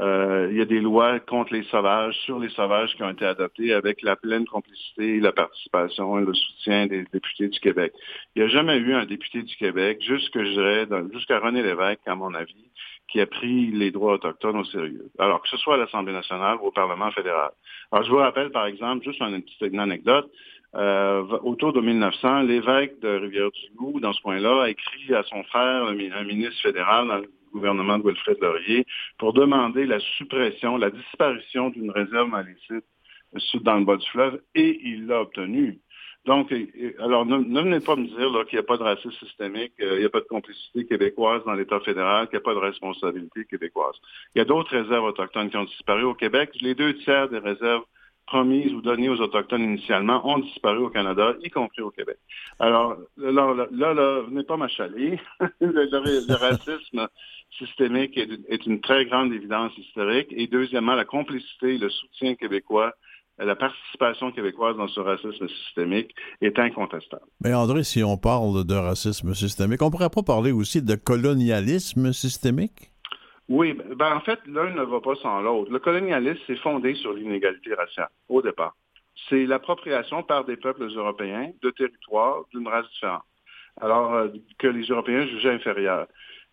[0.00, 3.26] euh, il y a des lois contre les sauvages, sur les sauvages qui ont été
[3.26, 7.92] adoptées avec la pleine complicité, la participation et le soutien des députés du Québec.
[8.34, 12.70] Il n'y a jamais eu un député du Québec, jusqu'à René Lévesque, à mon avis,
[13.08, 15.10] qui a pris les droits autochtones au sérieux.
[15.18, 17.50] Alors, que ce soit à l'Assemblée nationale ou au Parlement fédéral.
[17.90, 20.30] Alors, je vous rappelle, par exemple, juste une petite anecdote,
[20.74, 25.86] euh, autour de 1900, l'évêque de Rivière-du-Loup, dans ce coin-là, a écrit à son frère,
[25.86, 28.86] un ministre fédéral dans le gouvernement de Wilfrid Laurier,
[29.18, 32.84] pour demander la suppression, la disparition d'une réserve malécite
[33.62, 35.78] dans le bas du fleuve, et il l'a obtenu.
[36.24, 36.54] Donc,
[37.00, 40.00] alors, ne, venez pas me dire qu'il n'y a pas de racisme systémique, euh, il
[40.00, 43.44] n'y a pas de complicité québécoise dans l'État fédéral, qu'il n'y a pas de responsabilité
[43.44, 43.96] québécoise.
[44.34, 46.50] Il y a d'autres réserves autochtones qui ont disparu au Québec.
[46.60, 47.82] Les deux tiers des réserves
[48.32, 52.16] promises ou données aux Autochtones initialement ont disparu au Canada, y compris au Québec.
[52.58, 55.20] Alors, là, là, là, venez pas m'achaler.
[55.60, 57.08] le, racisme
[57.58, 60.28] systémique est, est, une très grande évidence historique.
[60.30, 62.94] Et deuxièmement, la complicité, le soutien québécois
[63.38, 67.24] la participation québécoise dans ce racisme systémique est incontestable.
[67.42, 70.94] Mais André, si on parle de racisme systémique, on ne pourrait pas parler aussi de
[70.94, 72.91] colonialisme systémique?
[73.54, 75.70] Oui, ben en fait, l'un ne va pas sans l'autre.
[75.70, 78.74] Le colonialisme s'est fondé sur l'inégalité raciale, au départ.
[79.28, 83.24] C'est l'appropriation par des peuples européens de territoires d'une race différente,
[83.78, 86.06] alors euh, que les Européens jugeaient inférieurs.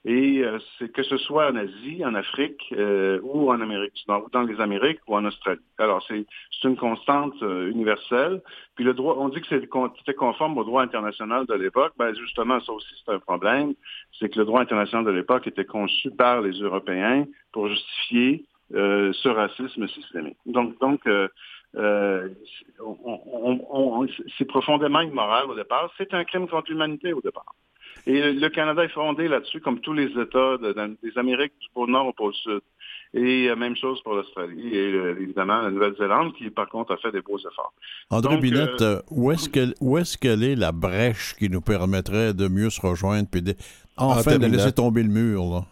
[0.05, 4.03] Et euh, c'est que ce soit en Asie, en Afrique euh, ou en Amérique du
[4.07, 5.59] Nord, ou dans les Amériques ou en Australie.
[5.77, 6.25] Alors c'est
[6.63, 8.41] une constante euh, universelle.
[8.75, 11.91] Puis le droit, on dit que c'était conforme au droit international de l'époque.
[11.97, 13.73] Ben justement, ça aussi c'est un problème,
[14.17, 19.27] c'est que le droit international de l'époque était conçu par les Européens pour justifier ce
[19.27, 20.37] racisme systémique.
[20.45, 21.01] Donc donc
[24.37, 25.91] c'est profondément immoral au départ.
[25.97, 27.53] C'est un crime contre l'humanité au départ.
[28.09, 32.07] Et le Canada est fondé là-dessus, comme tous les États des Amériques du pôle Nord
[32.07, 32.61] au pôle Sud.
[33.13, 36.97] Et euh, même chose pour l'Australie et euh, évidemment la Nouvelle-Zélande, qui par contre a
[36.97, 37.71] fait des beaux efforts.
[38.09, 39.47] André Binette, euh, où est-ce
[40.17, 43.53] qu'elle est, est la brèche qui nous permettrait de mieux se rejoindre puis de,
[43.95, 45.43] enfin de laisser tomber le mur?
[45.43, 45.65] Là?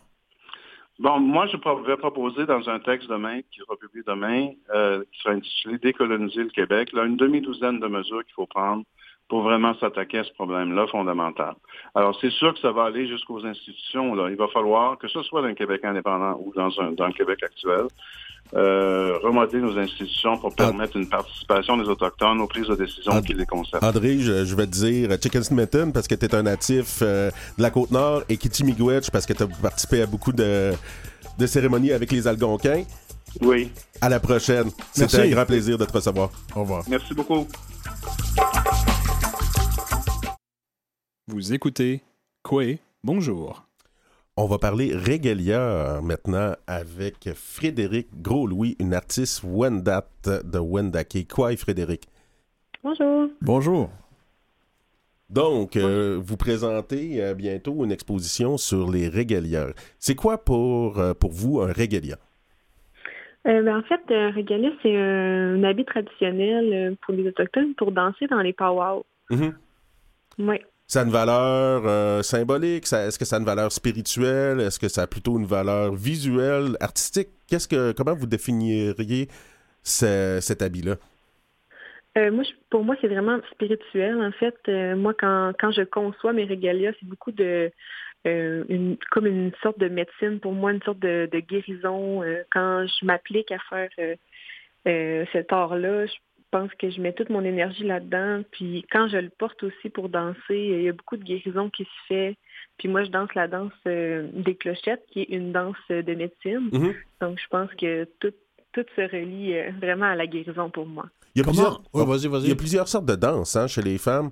[1.00, 4.50] Bon, moi, je vais proposer dans un texte demain, qui sera publié demain,
[5.12, 8.84] qui sera intitulé Décoloniser le Québec, là, une demi-douzaine de mesures qu'il faut prendre
[9.30, 11.56] pour vraiment s'attaquer à ce problème-là fondamental.
[11.96, 14.16] Alors, c'est sûr que ça va aller jusqu'aux institutions.
[14.16, 14.30] Là.
[14.30, 17.14] Il va falloir, que ce soit dans le Québec indépendant ou dans, un, dans le
[17.14, 17.88] Québec actuel,
[18.54, 23.34] euh, remodeler nos institutions pour permettre une participation des Autochtones aux prises de décision qui
[23.34, 23.84] les concernent.
[23.84, 27.62] André, je, vais te dire Chicken Smithon parce que tu es un natif euh, de
[27.62, 30.72] la Côte-Nord et Kitty Miigwech parce que tu as participé à beaucoup de,
[31.38, 32.84] de cérémonies avec les Algonquins.
[33.42, 33.70] Oui.
[34.00, 34.72] À la prochaine.
[34.94, 36.30] C'était un grand plaisir de te recevoir.
[36.56, 36.84] Au revoir.
[36.88, 37.46] Merci beaucoup.
[41.30, 42.04] Vous écoutez
[42.42, 42.64] Quoi
[43.04, 43.66] Bonjour.
[44.38, 51.28] On va parler Regalia maintenant avec Frédéric Gros-Louis, une artiste Wendat de Wendake.
[51.30, 52.04] Quoi, Frédéric?
[52.82, 53.28] Bonjour.
[53.42, 53.90] Bonjour.
[55.30, 59.74] Donc, euh, vous présentez euh, bientôt une exposition sur les régalias.
[60.00, 62.16] C'est quoi pour, euh, pour vous un régalia?
[63.44, 68.40] Ben, en fait, un régalia, c'est un, habit traditionnel pour les Autochtones pour danser dans
[68.40, 69.04] les powwows.
[69.30, 69.54] Mm-hmm.
[70.40, 70.62] Oui.
[70.90, 72.86] Ça a une valeur euh, symbolique?
[72.86, 74.62] Est-ce que ça a une valeur spirituelle?
[74.62, 77.28] Est-ce que ça a plutôt une valeur visuelle, artistique?
[77.50, 79.28] Qu'est-ce que, comment vous définiriez
[79.84, 80.96] cet habit-là?
[82.18, 84.22] Euh, moi, pour moi, c'est vraiment spirituel.
[84.22, 87.70] En fait, euh, moi, quand, quand je conçois mes régalias, c'est beaucoup de
[88.26, 92.22] une, comme une sorte de médecine pour moi, une sorte de, guérison.
[92.52, 93.90] quand je m'applique à faire
[95.32, 96.14] cet art-là, je
[96.52, 98.44] pense que je mets toute mon énergie là-dedans.
[98.52, 101.84] Puis quand je le porte aussi pour danser, il y a beaucoup de guérison qui
[101.84, 102.38] se fait.
[102.78, 106.70] Puis moi, je danse la danse euh, des clochettes, qui est une danse de médecine.
[106.72, 106.96] Mm-hmm.
[107.22, 108.34] Donc je pense que tout,
[108.74, 111.08] tout se relie euh, vraiment à la guérison pour moi.
[111.36, 111.82] Il y a, plusieurs...
[111.94, 114.32] il y a plusieurs sortes de danses hein, chez les femmes.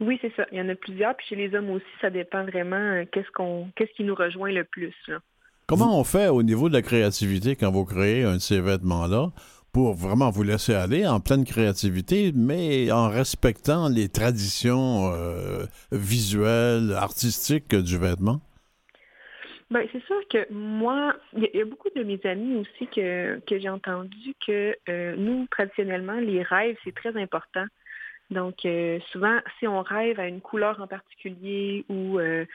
[0.00, 0.44] Oui, c'est ça.
[0.52, 1.16] Il y en a plusieurs.
[1.16, 4.50] Puis chez les hommes aussi, ça dépend vraiment euh, qu'est-ce qu'on qu'est-ce qui nous rejoint
[4.52, 4.94] le plus.
[5.66, 9.30] Comment on fait au niveau de la créativité quand vous créez un de ces vêtements-là?
[9.74, 16.94] Pour vraiment vous laisser aller en pleine créativité, mais en respectant les traditions euh, visuelles,
[16.96, 18.40] artistiques du vêtement?
[19.70, 23.58] Ben, c'est sûr que moi, il y, a beaucoup de mes amis aussi que, que
[23.58, 27.64] j'ai entendu que euh, nous, traditionnellement, les rêves, c'est très important.
[28.30, 32.46] Donc, euh, souvent, si on rêve à une couleur en particulier ou euh,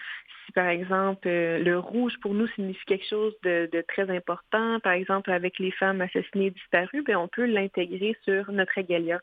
[0.46, 4.80] si, par exemple, euh, le rouge pour nous signifie quelque chose de, de très important,
[4.80, 9.20] par exemple, avec les femmes assassinées et disparues, bien, on peut l'intégrer sur notre régalia.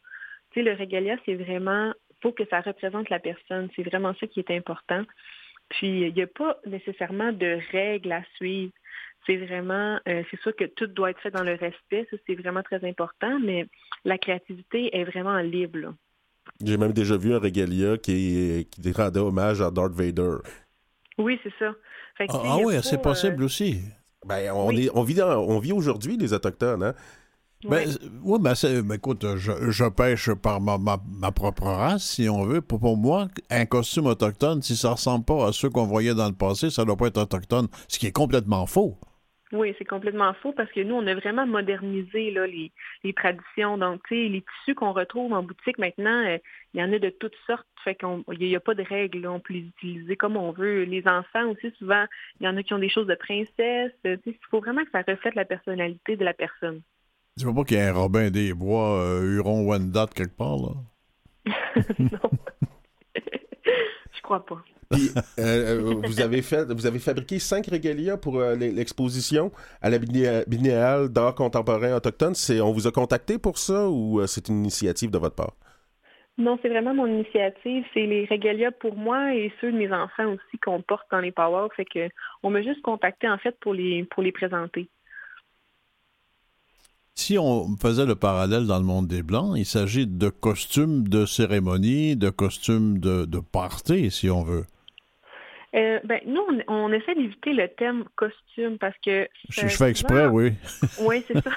[0.52, 3.68] Tu sais, le régalia, c'est vraiment, faut que ça représente la personne.
[3.74, 5.02] C'est vraiment ça qui est important.
[5.68, 8.72] Puis, il n'y a pas nécessairement de règles à suivre.
[9.26, 12.36] C'est vraiment, euh, c'est sûr que tout doit être fait dans le respect, ça c'est
[12.36, 13.66] vraiment très important, mais
[14.04, 15.94] la créativité est vraiment libre.
[16.64, 20.36] J'ai même déjà vu un regalia qui, qui rendait hommage à Darth Vader.
[21.18, 21.72] Oui, c'est ça.
[22.16, 23.80] Fait que, Ah, ah oui, c'est euh, possible aussi.
[24.26, 24.86] Ben, on, Oui.
[24.86, 26.94] est, on vit, dans- on vit aujourd'hui, les Autochtones, hein?
[27.64, 27.86] Ben, ouais.
[27.88, 32.28] euh, ouais, ben, ben, écoute, je, je pêche par ma, ma, ma propre race, si
[32.28, 32.60] on veut.
[32.60, 36.26] Pour, pour moi, un costume autochtone, si ça ressemble pas à ceux qu'on voyait dans
[36.28, 38.98] le passé, ça doit pas être autochtone, ce qui est complètement faux.
[39.52, 42.72] Oui, c'est complètement faux parce que nous, on a vraiment modernisé là, les,
[43.04, 43.78] les traditions.
[43.78, 46.38] Donc, tu sais, les tissus qu'on retrouve en boutique maintenant, euh,
[46.74, 47.66] il y en a de toutes sortes.
[47.84, 49.20] Fait qu'on il n'y a, pas de règles.
[49.20, 49.30] là.
[49.30, 50.82] On peut les utiliser comme on veut.
[50.82, 52.04] Les enfants aussi, souvent,
[52.40, 53.92] il y en a qui ont des choses de princesse.
[54.04, 56.82] Tu sais, Il faut vraiment que ça reflète la personnalité de la personne.
[57.36, 60.72] Dis-moi pas qu'il y a un Robin des Bois, euh, Huron, Wendat quelque part, là.
[62.00, 62.30] non.
[64.26, 64.60] Je crois pas.
[64.90, 69.52] Puis, euh, euh, vous, avez fait, vous avez fabriqué cinq régalias pour euh, l'e- l'exposition
[69.80, 72.34] à la Biné- Biennale d'art contemporain autochtone.
[72.60, 75.54] On vous a contacté pour ça ou euh, c'est une initiative de votre part?
[76.38, 77.84] Non, c'est vraiment mon initiative.
[77.94, 81.32] C'est les régalias pour moi et ceux de mes enfants aussi qu'on porte dans les
[81.32, 81.68] Power.
[81.76, 82.08] Fait que
[82.42, 84.88] on m'a juste contacté en fait pour les pour les présenter.
[87.18, 91.24] Si on faisait le parallèle dans le monde des Blancs, il s'agit de costumes de
[91.24, 94.64] cérémonie, de costumes de, de party, si on veut.
[95.74, 99.26] Euh, ben, nous, on, on essaie d'éviter le thème costume parce que...
[99.48, 100.52] Je, je fais exprès, souvent- oui.
[101.00, 101.50] Oui, c'est ça.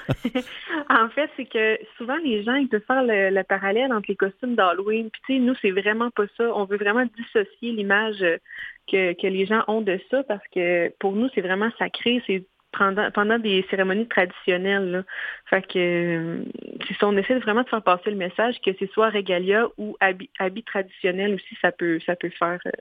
[0.89, 4.15] en fait, c'est que souvent, les gens, ils peuvent faire le, le parallèle entre les
[4.15, 5.09] costumes d'Halloween.
[5.09, 6.45] Puis, tu sais, nous, c'est vraiment pas ça.
[6.55, 8.23] On veut vraiment dissocier l'image
[8.89, 12.21] que, que les gens ont de ça parce que pour nous, c'est vraiment sacré.
[12.27, 14.91] C'est pendant, pendant des cérémonies traditionnelles.
[14.91, 15.03] là.
[15.49, 16.43] Fait que euh,
[16.87, 19.95] c'est ça, on essaie vraiment de faire passer le message que c'est soit régalia ou
[19.99, 22.71] habit, habit traditionnel aussi, ça peut, ça peut faire euh,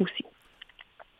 [0.00, 0.24] aussi.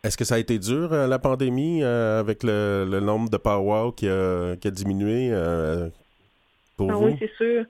[0.04, 3.38] Est-ce que ça a été dur, euh, la pandémie, euh, avec le, le nombre de
[3.38, 5.88] powwow qui a, qui a diminué euh,
[6.76, 7.06] pour Ah vous?
[7.06, 7.64] oui, c'est sûr.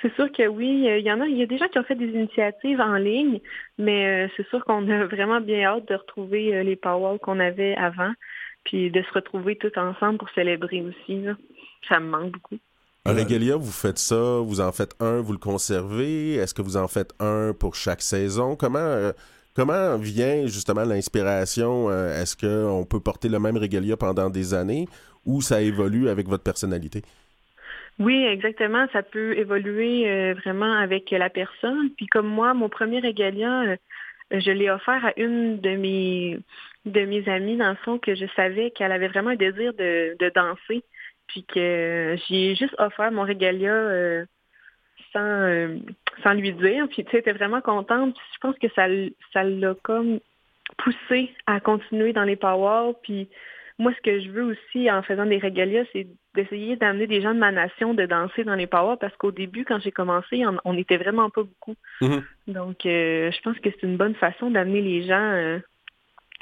[0.00, 0.86] C'est sûr que oui.
[0.88, 2.94] Il y en a, il y a des gens qui ont fait des initiatives en
[2.94, 3.38] ligne,
[3.78, 8.12] mais c'est sûr qu'on a vraiment bien hâte de retrouver les powwows qu'on avait avant,
[8.64, 11.20] puis de se retrouver tous ensemble pour célébrer aussi.
[11.22, 11.34] là.
[11.88, 12.58] Ça me manque beaucoup.
[13.06, 16.34] Un Euh, régalia, vous faites ça, vous en faites un, vous le conservez.
[16.36, 18.56] Est-ce que vous en faites un pour chaque saison?
[18.56, 19.12] Comment, euh,
[19.54, 21.90] comment vient justement l'inspiration?
[21.90, 24.88] Euh, Est-ce qu'on peut porter le même régalia pendant des années
[25.26, 27.02] ou ça évolue avec votre personnalité?
[27.98, 28.86] Oui, exactement.
[28.92, 31.90] Ça peut évoluer euh, vraiment avec la personne.
[31.96, 33.76] Puis comme moi, mon premier régalia, euh,
[34.40, 36.38] je l'ai offert à une de mes
[36.84, 40.16] de mes amies, dans le fond, que je savais qu'elle avait vraiment un désir de,
[40.18, 40.82] de danser.
[41.28, 44.26] Puis que j'ai juste offert mon régalia euh,
[45.12, 45.78] sans, euh,
[46.22, 46.86] sans lui dire.
[46.88, 48.14] Puis tu sais, était vraiment contente.
[48.34, 48.86] Je pense que ça
[49.32, 50.20] ça l'a comme
[50.78, 52.94] poussé à continuer dans les powwows.
[53.02, 53.28] Puis
[53.78, 57.32] moi, ce que je veux aussi en faisant des régalias, c'est d'essayer d'amener des gens
[57.34, 60.72] de ma nation de danser dans les powwows parce qu'au début, quand j'ai commencé, on-
[60.72, 61.74] n'était vraiment pas beaucoup.
[62.00, 62.22] Mhm.
[62.48, 65.58] Donc, euh, je pense que c'est une bonne façon d'amener les gens euh,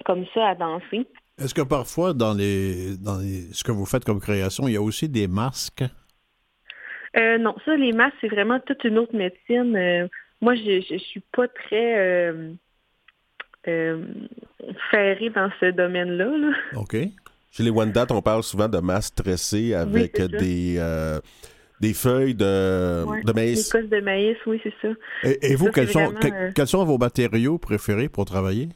[0.04, 1.06] comme ça à danser.
[1.38, 4.76] Est-ce que parfois, dans les, dans les- ce que vous faites comme création, il y
[4.76, 5.84] a aussi des masques?
[7.16, 10.08] Euh, non, ça, les masques, c'est vraiment toute une autre médecine.
[10.40, 12.32] Moi, je, je, je suis pas très
[14.90, 16.24] ferrée dans ce domaine-là.
[16.36, 16.52] là.
[16.76, 16.96] OK.
[17.52, 21.20] Chez les Wendat, on parle souvent de masses tressées avec des, euh,
[21.80, 23.22] des feuilles de, Ouais.
[23.22, 23.68] de maïs.
[23.70, 24.88] cosses de maïs, oui, c'est ça.
[25.24, 28.68] Et, et vous, Ça, quels sont, que- euh, quels sont vos matériaux préférés pour travailler?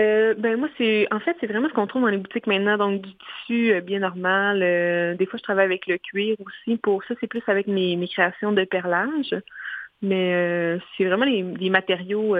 [0.00, 2.78] Euh, ben moi c'est en fait c'est vraiment ce qu'on trouve dans les boutiques maintenant
[2.78, 6.76] donc du tissu euh, bien normal euh, des fois je travaille avec le cuir aussi
[6.76, 9.34] pour ça c'est plus avec mes, mes créations de perlage
[10.00, 12.36] mais c'est vraiment les, les matériaux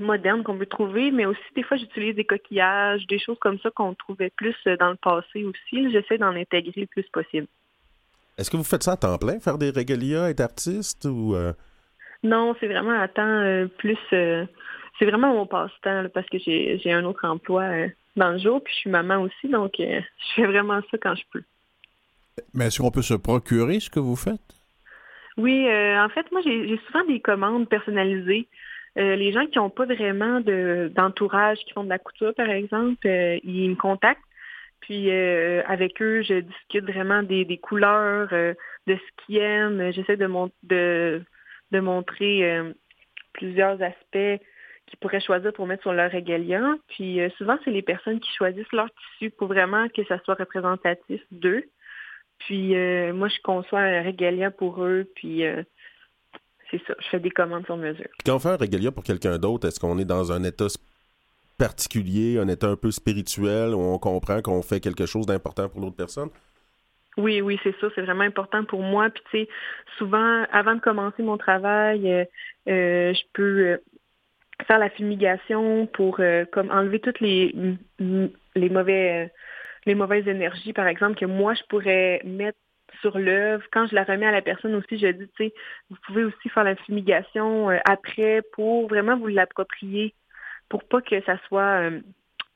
[0.00, 3.70] modernes qu'on peut trouver mais aussi des fois j'utilise des coquillages des choses comme ça
[3.70, 7.46] qu'on trouvait plus euh, dans le passé aussi j'essaie d'en intégrer le plus possible
[8.38, 11.34] Est-ce que vous faites ça à temps plein, faire des régalias, être artiste ou...
[11.34, 11.52] euh,
[12.22, 14.44] non c'est vraiment à temps euh, plus euh,
[14.98, 18.62] c'est vraiment mon passe-temps parce que j'ai j'ai un autre emploi euh, dans le jour
[18.62, 21.42] puis je suis maman aussi donc euh, je fais vraiment ça quand je peux
[22.54, 24.40] Mais est-ce qu'on peut se procurer ce que vous faites?
[25.36, 28.48] Oui, euh, en fait, moi, j'ai j'ai souvent des commandes personnalisées.
[28.98, 32.50] Euh, les gens qui n'ont pas vraiment de- d'entourage, qui font de la couture, par
[32.50, 34.20] exemple, euh, ils me contactent.
[34.80, 38.54] Puis euh, avec eux, je discute vraiment des, des couleurs, euh,
[38.86, 39.92] de ce qu'ils aiment.
[39.92, 41.22] J'essaie de, mon- de
[41.70, 42.72] de montrer euh,
[43.32, 44.42] plusieurs aspects
[44.86, 46.74] qu'ils pourraient choisir pour mettre sur leur régalia.
[46.88, 51.20] Puis souvent, c'est les personnes qui choisissent leur tissu pour vraiment que ça soit représentatif
[51.30, 51.62] d'eux.
[52.40, 52.74] Puis
[53.12, 55.44] moi, je conçois un régalia pour eux, puis
[56.70, 58.08] c'est ça, je fais des commandes sur mesure.
[58.24, 60.66] Quand on fait un régalia pour quelqu'un d'autre, est-ce qu'on est dans un état
[61.58, 65.80] particulier, un état un peu spirituel, où on comprend qu'on fait quelque chose d'important pour
[65.80, 66.30] l'autre personne?
[67.16, 69.10] Oui, oui, c'est ça, c'est vraiment important pour moi.
[69.10, 69.48] Puis tu sais,
[69.98, 72.24] souvent, avant de commencer mon travail, euh,
[72.68, 73.76] euh, je peux euh,
[74.66, 76.20] faire la fumigation pour
[76.52, 77.54] comme enlever toutes les
[77.98, 79.32] les mauvais
[79.86, 82.58] les mauvaises énergies, par exemple, que moi je pourrais mettre
[83.00, 83.64] sur l'œuvre.
[83.72, 85.54] Quand je la remets à la personne aussi, je dis, tu sais,
[85.90, 90.14] vous pouvez aussi faire la fumigation euh, après pour vraiment vous l'approprier,
[90.68, 92.00] pour pas que ça soit euh,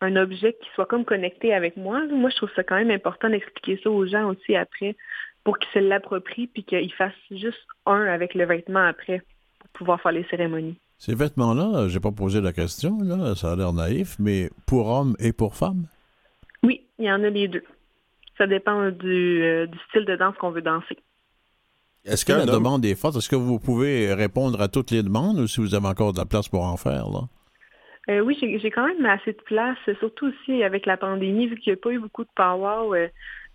[0.00, 2.04] un objet qui soit comme connecté avec moi.
[2.06, 4.96] Moi, je trouve ça quand même important d'expliquer ça aux gens aussi après
[5.44, 9.22] pour qu'ils se l'approprient puis qu'ils fassent juste un avec le vêtement après
[9.58, 10.76] pour pouvoir faire les cérémonies.
[10.98, 15.16] Ces vêtements-là, j'ai pas posé la question, là, ça a l'air naïf, mais pour hommes
[15.18, 15.86] et pour femmes?
[16.62, 17.64] Oui, il y en a les deux.
[18.38, 20.96] Ça dépend du, euh, du style de danse qu'on veut danser.
[22.04, 22.50] Est-ce que la homme...
[22.50, 23.16] demande est forte?
[23.16, 26.18] Est-ce que vous pouvez répondre à toutes les demandes ou si vous avez encore de
[26.18, 27.20] la place pour en faire, là?
[28.10, 31.72] Euh, oui, j'ai quand même assez de place, surtout aussi avec la pandémie, vu qu'il
[31.72, 32.98] n'y a pas eu beaucoup de power.
[32.98, 33.08] Euh,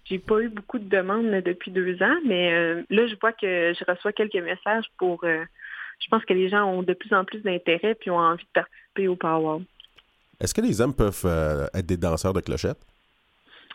[0.06, 3.32] j'ai pas eu beaucoup de demandes là, depuis deux ans, mais euh, là, je vois
[3.32, 5.24] que je reçois quelques messages pour.
[5.24, 5.44] euh,
[6.00, 8.50] je pense que les gens ont de plus en plus d'intérêt puis ont envie de
[8.54, 9.62] participer au power.
[10.40, 12.80] Est-ce que les hommes peuvent euh, être des danseurs de clochettes?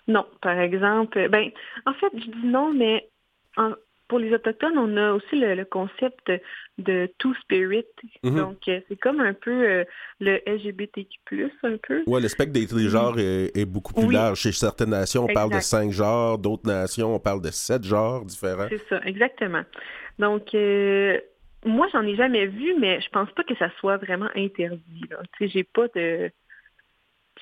[0.09, 1.29] Non, par exemple.
[1.29, 1.51] Ben,
[1.87, 3.09] en fait, je dis non, mais
[3.57, 3.75] en-
[4.07, 6.31] pour les Autochtones, on a aussi le, le concept
[6.77, 7.87] de Two Spirit.
[8.23, 8.37] Mhm.
[8.37, 9.85] Donc, euh, c'est comme un peu euh,
[10.21, 12.03] le LGBTQ, un peu.
[12.07, 14.15] Ouais, le spectre des, des genres est, est beaucoup plus Oui.
[14.15, 14.41] large.
[14.41, 18.25] Chez certaines nations, on parle de cinq genres, d'autres nations, on parle de sept genres
[18.27, 18.67] différents.
[18.69, 19.63] C'est ça, exactement.
[20.19, 21.19] Donc, euh,
[21.65, 25.01] moi, j'en ai jamais vu, mais je pense pas que ça soit vraiment interdit.
[25.39, 26.31] Tu sais, j'ai pas de.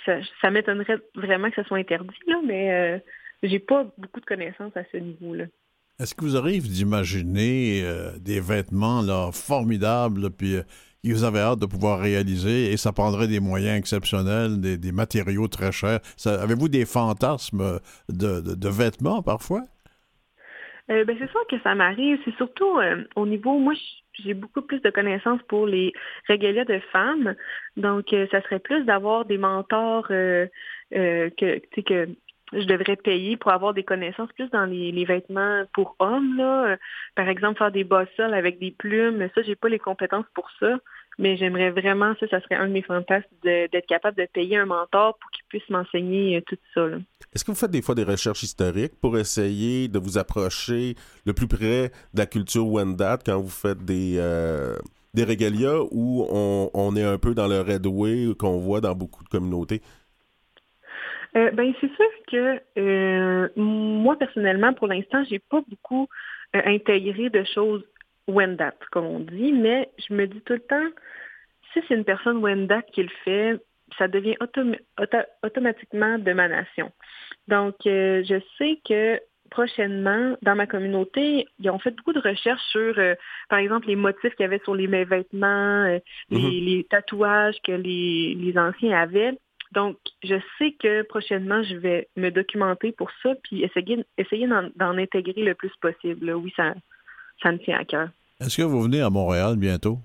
[0.04, 2.98] Ça, ça m'étonnerait vraiment que ça soit interdit, là, mais euh,
[3.42, 5.44] j'ai pas beaucoup de connaissances à ce niveau-là.
[6.00, 10.62] Est-ce que vous arrive d'imaginer euh, des vêtements là, formidables, puis euh,
[11.04, 14.92] que vous avez hâte de pouvoir réaliser, et ça prendrait des moyens exceptionnels, des, des
[14.92, 16.00] matériaux très chers?
[16.24, 19.62] Avez-vous des fantasmes de, de- de vêtements parfois?
[20.90, 22.18] Euh, ben, c'est sûr que ça m'arrive.
[22.24, 23.74] C'est surtout euh, au niveau, moi,
[24.14, 25.92] j'ai beaucoup plus de connaissances pour les
[26.28, 27.34] régalias de femmes.
[27.76, 30.46] Donc, euh, ça serait plus d'avoir des mentors euh,
[30.94, 32.08] euh, que, que
[32.52, 36.36] je devrais payer pour avoir des connaissances plus dans les, les vêtements pour hommes.
[36.36, 36.64] Là.
[36.64, 36.76] Euh,
[37.14, 39.28] Par exemple, faire des bossoles avec des plumes.
[39.34, 40.78] Ça, j'ai pas les compétences pour ça.
[41.18, 44.66] Mais j'aimerais vraiment, ça, ça serait un de mes fantasmes d'être capable de payer un
[44.66, 46.86] mentor pour qu'il puisse m'enseigner euh, tout ça.
[47.34, 50.94] Est-ce que vous faites des fois des recherches historiques pour essayer de vous approcher
[51.26, 54.76] le plus près de la culture Wendat quand vous faites des, euh,
[55.14, 58.94] des régalias où on, on est un peu dans le Red Way qu'on voit dans
[58.94, 59.82] beaucoup de communautés?
[61.34, 66.06] Euh, ben c'est sûr que euh, moi personnellement, pour l'instant, j'ai pas beaucoup
[66.52, 67.82] intégré de choses
[68.28, 70.88] Wendat, comme on dit, mais je me dis tout le temps,
[71.72, 73.60] si c'est une personne Wendat qui le fait,
[73.98, 76.92] ça devient autom- auto- automatiquement de ma nation.
[77.48, 79.20] Donc, euh, je sais que
[79.50, 83.14] prochainement, dans ma communauté, ils ont fait beaucoup de recherches sur, euh,
[83.50, 85.98] par exemple, les motifs qu'il y avait sur les mes vêtements, euh,
[86.30, 86.50] les, Mhm.
[86.66, 89.38] les tatouages que les, les anciens avaient.
[89.72, 94.70] Donc, je sais que prochainement, je vais me documenter pour ça, puis essayer, essayer d'en,
[94.76, 96.26] d'en intégrer le plus possible.
[96.26, 96.36] là.
[96.36, 96.74] Oui, ça,
[97.42, 98.08] ça me tient à cœur.
[98.40, 99.98] Est-ce que vous venez à Montréal bientôt?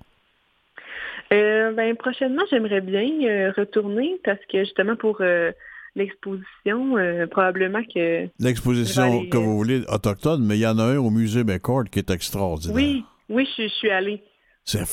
[1.34, 5.52] Euh, ben, prochainement, j'aimerais bien euh, retourner parce que justement pour euh,
[5.96, 10.84] l'exposition, euh, probablement que L'exposition aller, que vous voulez autochtone, mais il y en a
[10.84, 12.76] un au musée McCord qui est extraordinaire.
[12.76, 14.24] oui, oui, je, je suis allée.
[14.64, 14.86] C'est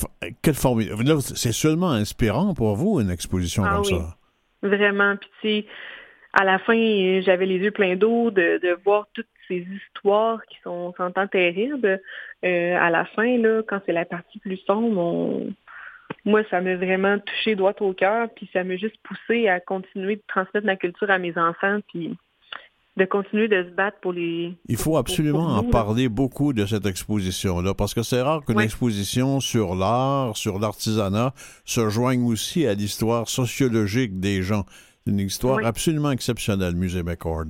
[0.53, 1.21] formidable.
[1.21, 3.89] Seulement inspirant pour vous, une exposition Ah comme oui.
[3.99, 4.17] ça?
[4.63, 5.15] Vraiment.
[5.41, 5.67] Puis
[6.33, 6.73] à la fin,
[7.21, 12.01] j'avais les yeux pleins d'eau de, de voir toutes ces histoires qui sont tant terribles.
[12.43, 15.53] Euh, à la fin, là, quand c'est la partie plus sombre, on-
[16.23, 20.15] moi, ça m'a vraiment touché droit au cœur, puis ça m'a juste poussé à continuer
[20.17, 22.15] de transmettre ma culture à mes enfants, puis
[22.97, 24.53] de continuer de se battre pour les.
[24.69, 28.43] Il faut absolument pour en nous, parler beaucoup de cette exposition-là, parce que c'est rare
[28.45, 28.63] qu'une Ouais.
[28.63, 31.33] exposition sur l'art, sur l'artisanat,
[31.65, 34.63] se joigne aussi à l'histoire sociologique des gens.
[35.05, 35.65] C'est une histoire Ouais.
[35.65, 37.45] absolument exceptionnelle, Musée McCord.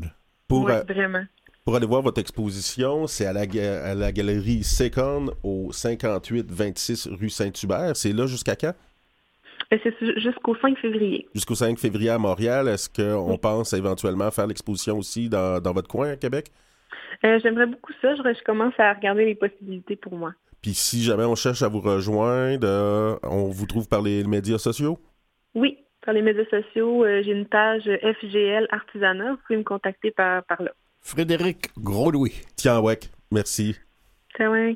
[0.47, 1.23] Pour, Ouais, euh, vraiment.
[1.65, 7.29] Pour aller voir votre exposition, c'est à la, à la galerie Second au 58-26 rue
[7.31, 7.95] Saint-Hubert.
[7.95, 8.73] C'est là jusqu'à quand?
[9.71, 11.27] Et C'est jusqu'au 5 février.
[11.33, 12.67] Jusqu'au 5 février à Montréal.
[12.67, 13.37] Est-ce qu'on Oui.
[13.39, 16.51] pense éventuellement faire l'exposition aussi dans, dans votre coin à Québec?
[17.25, 18.13] Euh, J'aimerais beaucoup ça.
[18.15, 20.33] Je, je commence à regarder les possibilités pour moi.
[20.61, 24.59] Puis si jamais on cherche à vous rejoindre, euh, on vous trouve par les médias
[24.59, 24.99] sociaux?
[25.55, 29.31] Oui, par les médias sociaux, euh, j'ai une page FGL Artisanat.
[29.31, 30.71] Vous pouvez me contacter par, par là.
[31.05, 32.33] Frédéric Gros-Louis.
[32.55, 32.99] Tiens, ouais,
[33.31, 33.75] merci.
[34.35, 34.71] Ça va.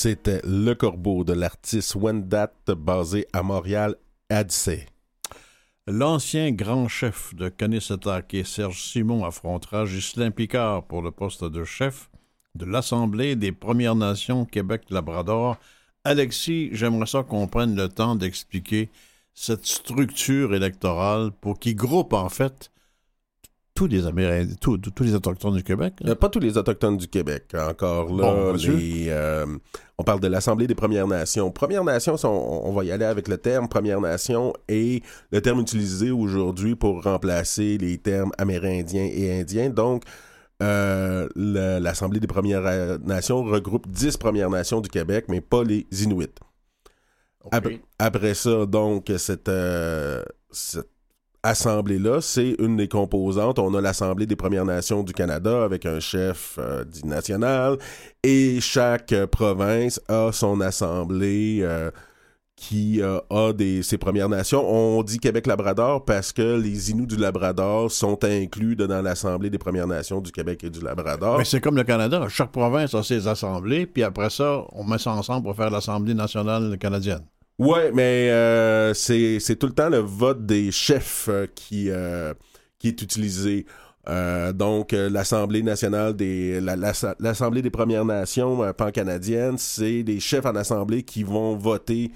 [0.00, 3.96] C'était Le Corbeau de l'artiste Wendat basé à Montréal,
[4.30, 4.86] Addisey.
[5.88, 12.10] L'ancien grand chef de Kanesatake, Serge Simon, affrontera Ghislain Picard pour le poste de chef
[12.54, 15.56] de l'Assemblée des Premières Nations Québec-Labrador.
[16.04, 18.90] Alexis, j'aimerais ça qu'on prenne le temps d'expliquer
[19.34, 22.70] cette structure électorale pour qui groupe en fait
[23.78, 25.94] tous les Amérindiens, tous, tous les autochtones du Québec.
[26.02, 26.08] hein?
[26.08, 27.44] Euh, pas tous les Autochtones du Québec.
[27.54, 28.74] Encore là, Bon, monsieur.
[28.74, 29.46] les, euh,
[29.98, 31.52] on parle de l'Assemblée des Premières Nations.
[31.52, 35.00] Premières Nations, on, on va y aller avec le terme Première Nation et
[35.30, 39.70] le terme utilisé aujourd'hui pour remplacer les termes amérindiens et indiens.
[39.70, 40.02] Donc,
[40.60, 46.26] euh, l'Assemblée des Premières Nations regroupe 10 Premières Nations du Québec, mais pas les Inuits.
[47.52, 50.88] Après, après ça, donc, cette, euh, cette
[51.42, 53.58] assemblée-là, c'est une des composantes.
[53.58, 57.78] On a l'Assemblée des Premières Nations du Canada avec un chef euh, dit national
[58.22, 61.90] et chaque euh, province a son assemblée euh,
[62.56, 64.68] qui a des, ses Premières Nations.
[64.68, 69.86] On dit Québec-Labrador parce que les Inuits du Labrador sont inclus dans l'Assemblée des Premières
[69.86, 71.38] Nations du Québec et du Labrador.
[71.38, 72.26] Mais c'est comme le Canada.
[72.28, 76.14] Chaque province a ses assemblées, puis après ça, on met ça ensemble pour faire l'Assemblée
[76.14, 77.22] nationale canadienne.
[77.58, 82.32] Ouais, mais euh, c'est tout le temps le vote des chefs euh, qui, euh,
[82.78, 83.66] qui est utilisé.
[84.08, 90.04] Euh, donc, euh, l'Assemblée nationale des la- la- l'Assemblée des Premières Nations euh, pan-canadiennes, c'est
[90.04, 92.12] des chefs en assemblée qui vont voter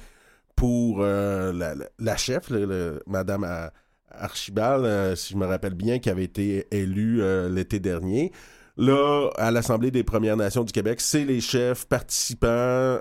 [0.54, 3.70] pour la, la- chef, le- Madame Ar-
[4.10, 7.20] Archibald, si je me rappelle bien, qui avait été élue
[7.50, 8.30] l'été dernier.
[8.76, 12.98] Là, à l'Assemblée des Premières Nations du Québec, c'est les chefs participants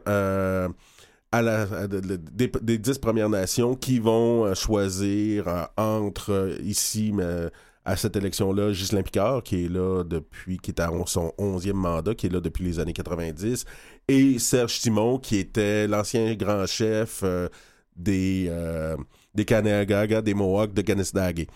[1.31, 7.11] à la, des, des dix Premières Nations qui vont euh, choisir euh, entre euh, ici,
[7.13, 7.49] mais,
[7.85, 11.77] à cette élection-là, Ghislain Picard, qui est là depuis, qui est à on- son onzième
[11.77, 13.65] mandat, qui est là depuis les années 90,
[14.07, 17.23] et Serge Simon, qui était l'ancien grand chef
[17.95, 18.95] des, euh,
[19.33, 21.47] des Kanagaga, des Mohawks de Kanesdagé.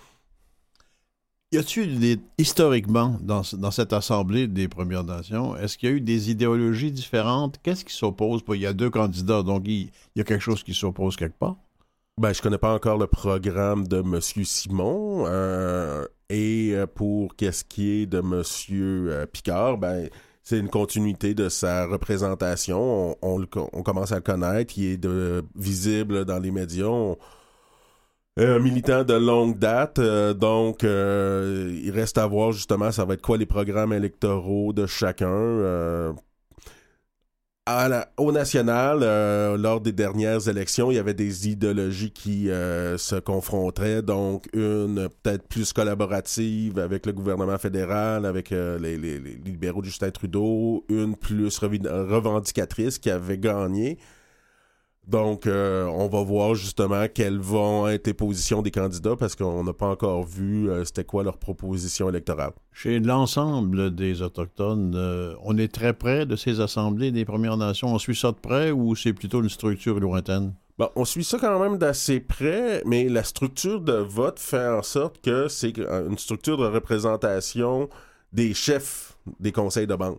[1.56, 6.02] Y a-t-il historiquement, dans, dans cette assemblée des Premières Nations, est-ce qu'il y a eu
[6.02, 7.60] des idéologies différentes?
[7.64, 8.42] Qu'est-ce qui s'oppose?
[8.50, 11.56] Il y a deux candidats, donc il, y a quelque chose qui s'oppose quelque part.
[12.20, 14.20] Ben, je connais pas encore le programme de M.
[14.20, 15.28] Simon.
[15.28, 18.44] euh, et euh, pour qu'est-ce qui est de M.
[18.72, 20.10] euh, Picard, ben,
[20.44, 23.16] c'est une continuité de sa représentation.
[23.22, 24.78] On, commence à le connaître.
[24.78, 27.16] Il est de- visible dans les médias.
[28.38, 33.14] Un militant de longue date, euh, donc euh, il reste à voir justement ça va
[33.14, 35.28] être quoi les programmes électoraux de chacun.
[35.30, 36.14] euh,
[38.18, 43.16] au national, euh, lors des dernières élections, il y avait des idéologies qui euh, se
[43.16, 49.82] confronteraient, donc une peut-être plus collaborative avec le gouvernement fédéral, avec euh, les, les- libéraux
[49.82, 53.98] de Justin Trudeau, une plus revendicatrice qui avait gagné.
[55.08, 59.64] Donc, euh, on va voir justement quelles vont être les positions des candidats parce qu'on
[59.64, 62.54] n'a pas encore vu euh, c'était quoi leur proposition électorale.
[62.72, 67.94] Chez l'ensemble des Autochtones, euh, on est très près de ces assemblées des Premières Nations.
[67.94, 70.54] On suit ça de près ou c'est plutôt une structure lointaine?
[70.78, 74.84] Bon, on suit ça quand même d'assez près, mais la structure de vote fait en
[74.84, 77.90] sorte que c'est une structure de représentation
[78.34, 80.18] des chefs des conseils de bande.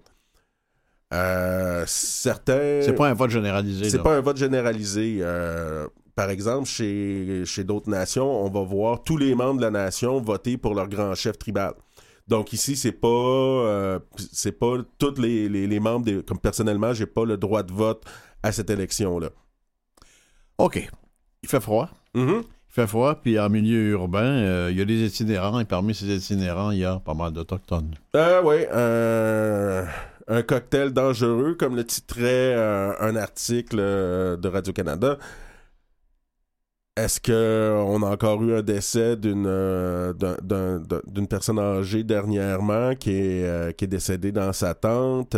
[1.15, 2.81] Euh, certains.
[2.83, 3.89] C'est pas un vote généralisé.
[3.91, 5.19] C'est pas un vote généralisé.
[5.21, 9.71] Euh, par exemple, chez, chez d'autres nations, on va voir tous les membres de la
[9.71, 11.75] nation voter pour leur grand chef tribal.
[12.27, 13.99] Donc ici, c'est pas euh,
[14.33, 17.73] c'est pas tous les, les- les membres des, comme personnellement, j'ai pas le droit de
[17.73, 18.03] vote
[18.43, 19.29] à cette élection-là.
[20.59, 20.89] OK.
[21.43, 21.89] Il fait froid.
[22.15, 22.43] Mhm.
[22.43, 25.95] Il fait froid, puis en milieu urbain, euh, il y a des itinérants, et parmi
[25.95, 27.95] ces itinérants, il y a pas mal d'Autochtones.
[28.15, 28.65] Ah oui,
[30.29, 35.19] un, cocktail dangereux, comme le titrait euh, un article euh, de Radio-Canada.
[36.97, 40.15] Est-ce qu'on a encore eu un décès d'une euh,
[41.29, 45.37] personne âgée dernièrement qui est décédée dans sa tente?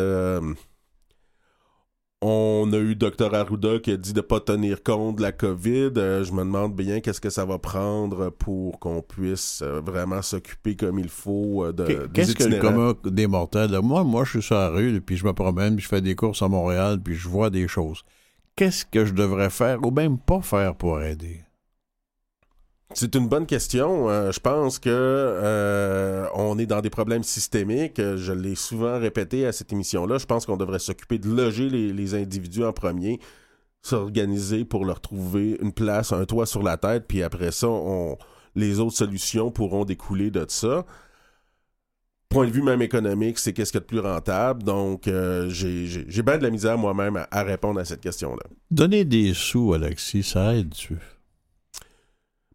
[2.21, 5.31] On a eu Dr Arruda qui a dit de ne pas tenir compte de la
[5.31, 5.93] COVID.
[5.97, 10.21] Euh, je me demande bien qu'est-ce que ça va prendre pour qu'on puisse euh, vraiment
[10.21, 13.71] s'occuper comme il faut euh, de, Qu'est-ce que le commun des mortels?
[13.71, 13.81] là?
[13.83, 16.17] Moi, moi, je suis sur la rue, puis je me promène, puis je fais des
[16.17, 18.03] courses à Montréal, puis je vois des choses.
[18.57, 21.43] Qu'est-ce que je devrais faire, ou même pas faire pour aider?
[22.95, 24.09] C'est une bonne question.
[24.09, 27.99] Euh, je pense que euh, on est dans des problèmes systémiques.
[27.99, 30.17] Euh, Je l'ai souvent répété à cette émission-là.
[30.17, 33.21] Je pense qu'on devrait s'occuper de loger les, individus en premier,
[33.83, 38.17] s'organiser pour leur trouver une place, un toit sur la tête, puis après ça, on,
[38.55, 40.87] les autres solutions pourront découler de ça.
[42.31, 44.63] Point de vue même économique, c'est qu'est-ce qu'il y a de plus rentable.
[44.63, 48.45] Donc, j'ai bien de la misère moi-même à, à répondre à cette question-là.
[48.71, 50.99] Donner des sous, Alexis, ça aide-tu?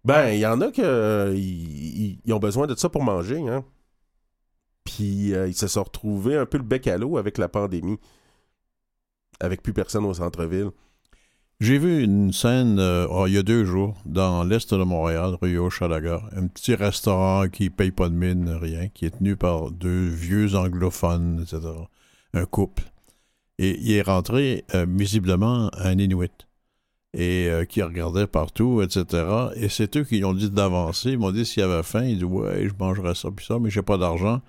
[0.06, 3.64] Ben, il y en a que euh, ont besoin de ça pour manger, hein.
[4.84, 7.98] Puis euh, ils se sont retrouvés un peu le bec à l'eau avec la pandémie.
[9.40, 10.72] Avec plus personne au centre-ville.
[11.62, 15.38] J'ai vu une scène euh, oh, il y a deux jours dans l'est de Montréal,
[15.42, 19.72] rue Hochelaga, un petit restaurant qui paye pas de mine, rien, qui est tenu par
[19.72, 21.62] deux vieux anglophones, etc.
[22.34, 22.84] Un couple.
[23.58, 26.48] Et il est rentré visiblement un Inuit
[27.14, 29.26] et euh, qui regardait partout, etc.
[29.56, 31.12] Et c'est eux qui ont dit d'avancer.
[31.12, 33.60] Ils m'ont dit s'il y avait faim, ils dit ouais, je mangerais ça puis ça,
[33.60, 34.42] mais j'ai pas d'argent.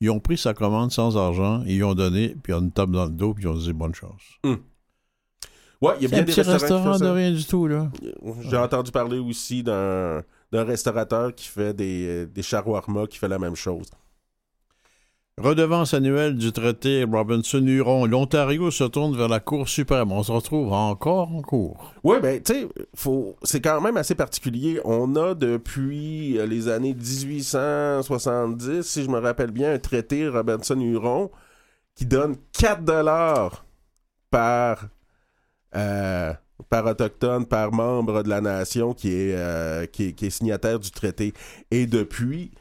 [0.00, 3.06] Ils ont pris sa commande sans argent, ils ont donné, puis on une table dans
[3.06, 4.22] le dos, puis ils ont dit bonne chance.
[5.82, 7.90] Ouais, il y a bien un des petit restaurants restaurant de rien du tout, là.
[8.48, 13.38] J'ai entendu parler aussi d'un d'un restaurateur qui fait des, des shawarma qui fait la
[13.38, 13.86] même chose.
[15.38, 18.06] Redevance annuelle du traité Robinson-Huron.
[18.06, 20.10] L'Ontario se tourne vers la Cour suprême.
[20.10, 21.92] On se retrouve encore en cours.
[22.02, 22.68] Oui, ben, tu sais,
[23.42, 24.80] c'est quand même assez particulier.
[24.86, 31.30] On a depuis euh, les années 1870, si je me rappelle bien, un traité Robinson-Huron
[31.94, 33.66] qui donne 4 dollars
[34.30, 34.88] par,
[35.74, 36.32] euh,
[36.70, 41.34] par autochtone, par membre de la nation qui euh, qui est signataire du traité.
[41.70, 42.52] Et depuis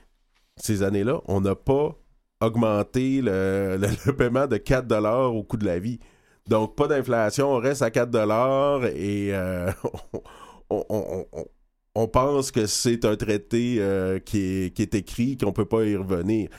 [0.58, 1.96] ces années-là, on n'a pas
[2.46, 6.00] augmenté le, le- le paiement de 4 dollars au coût de la vie.
[6.48, 9.72] Donc, pas d'inflation, on reste à 4 dollars et euh,
[10.70, 11.46] on, on- on-
[11.98, 15.84] on pense que c'est un traité euh, qui, est, qui est écrit, qu'on peut pas
[15.86, 16.50] y revenir.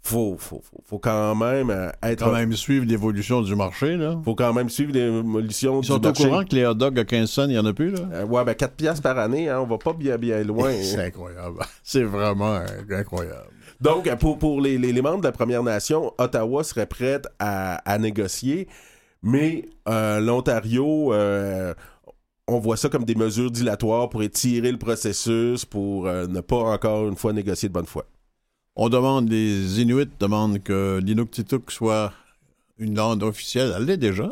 [0.00, 2.24] Faut, faut, faut, faut quand même euh, être...
[2.24, 4.18] Quand même suivre l'évolution du marché, là.
[4.24, 6.24] faut quand même suivre l'évolution Ils du sont au marché.
[6.24, 8.00] courant que les hot dogs à 15 cents, il n'y en a plus, là?
[8.14, 10.72] Euh, ouais, ben 4 piastres par année, hein, on va pas bien, bien loin.
[10.82, 11.58] C'est incroyable.
[11.82, 12.58] C'est vraiment
[12.90, 13.50] incroyable.
[13.80, 17.76] Donc, pour, pour les, les- les membres de la Première Nation, Ottawa serait prête à,
[17.90, 18.66] à négocier,
[19.22, 21.74] mais euh, l'Ontario, euh,
[22.48, 26.56] on voit ça comme des mesures dilatoires pour étirer le processus, pour euh, ne pas
[26.56, 28.04] encore une fois négocier de bonne foi.
[28.74, 32.12] On demande, les Inuits demandent que l'Inuktitut soit
[32.78, 33.74] une langue officielle.
[33.76, 34.28] Elle l'est déjà.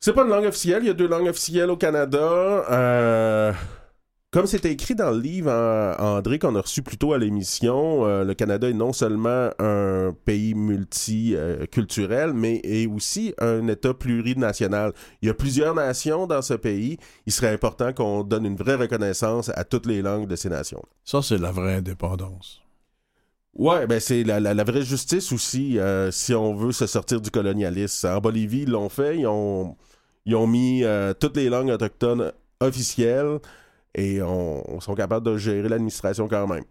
[0.00, 2.18] C'est pas une langue officielle, il y a deux langues officielles au Canada.
[2.20, 3.52] Euh,
[4.34, 8.04] comme c'était écrit dans le livre, en- André, qu'on a reçu plus tôt à l'émission,
[8.04, 14.92] euh, le Canada est non seulement un pays multiculturel, mais est aussi un État plurinational.
[15.22, 16.98] Il y a plusieurs nations dans ce pays.
[17.26, 20.82] Il serait important qu'on donne une vraie reconnaissance à toutes les langues de ces nations.
[21.04, 22.60] Ça, c'est la vraie indépendance.
[23.54, 27.20] Ouais, ben c'est la, la- la vraie justice aussi, euh, si on veut se sortir
[27.20, 28.08] du colonialisme.
[28.08, 29.76] En Bolivie, ils l'ont fait, ils ont,
[30.26, 33.38] ils ont mis euh, toutes les langues autochtones officielles
[33.94, 36.64] et on, on sont capables de gérer l'administration quand même.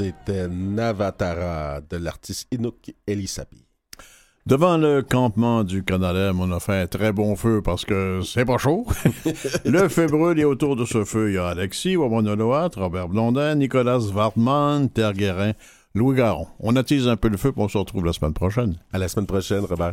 [0.00, 3.66] C'était Navatara de l'artiste Inuk Elisapi.
[4.46, 8.46] Devant le campement du Canalem, on a fait un très bon feu parce que c'est
[8.46, 8.86] pas chaud.
[9.66, 13.56] le feu brûle et autour de ce feu, il y a Alexis, Wamonoloat, Robert Blondin,
[13.56, 15.52] Nicolas Wartman, Terre Guérin,
[15.94, 16.46] Louis Garon.
[16.60, 18.78] On attise un peu le feu pour on se retrouve la semaine prochaine.
[18.94, 19.92] À la semaine prochaine, Robert.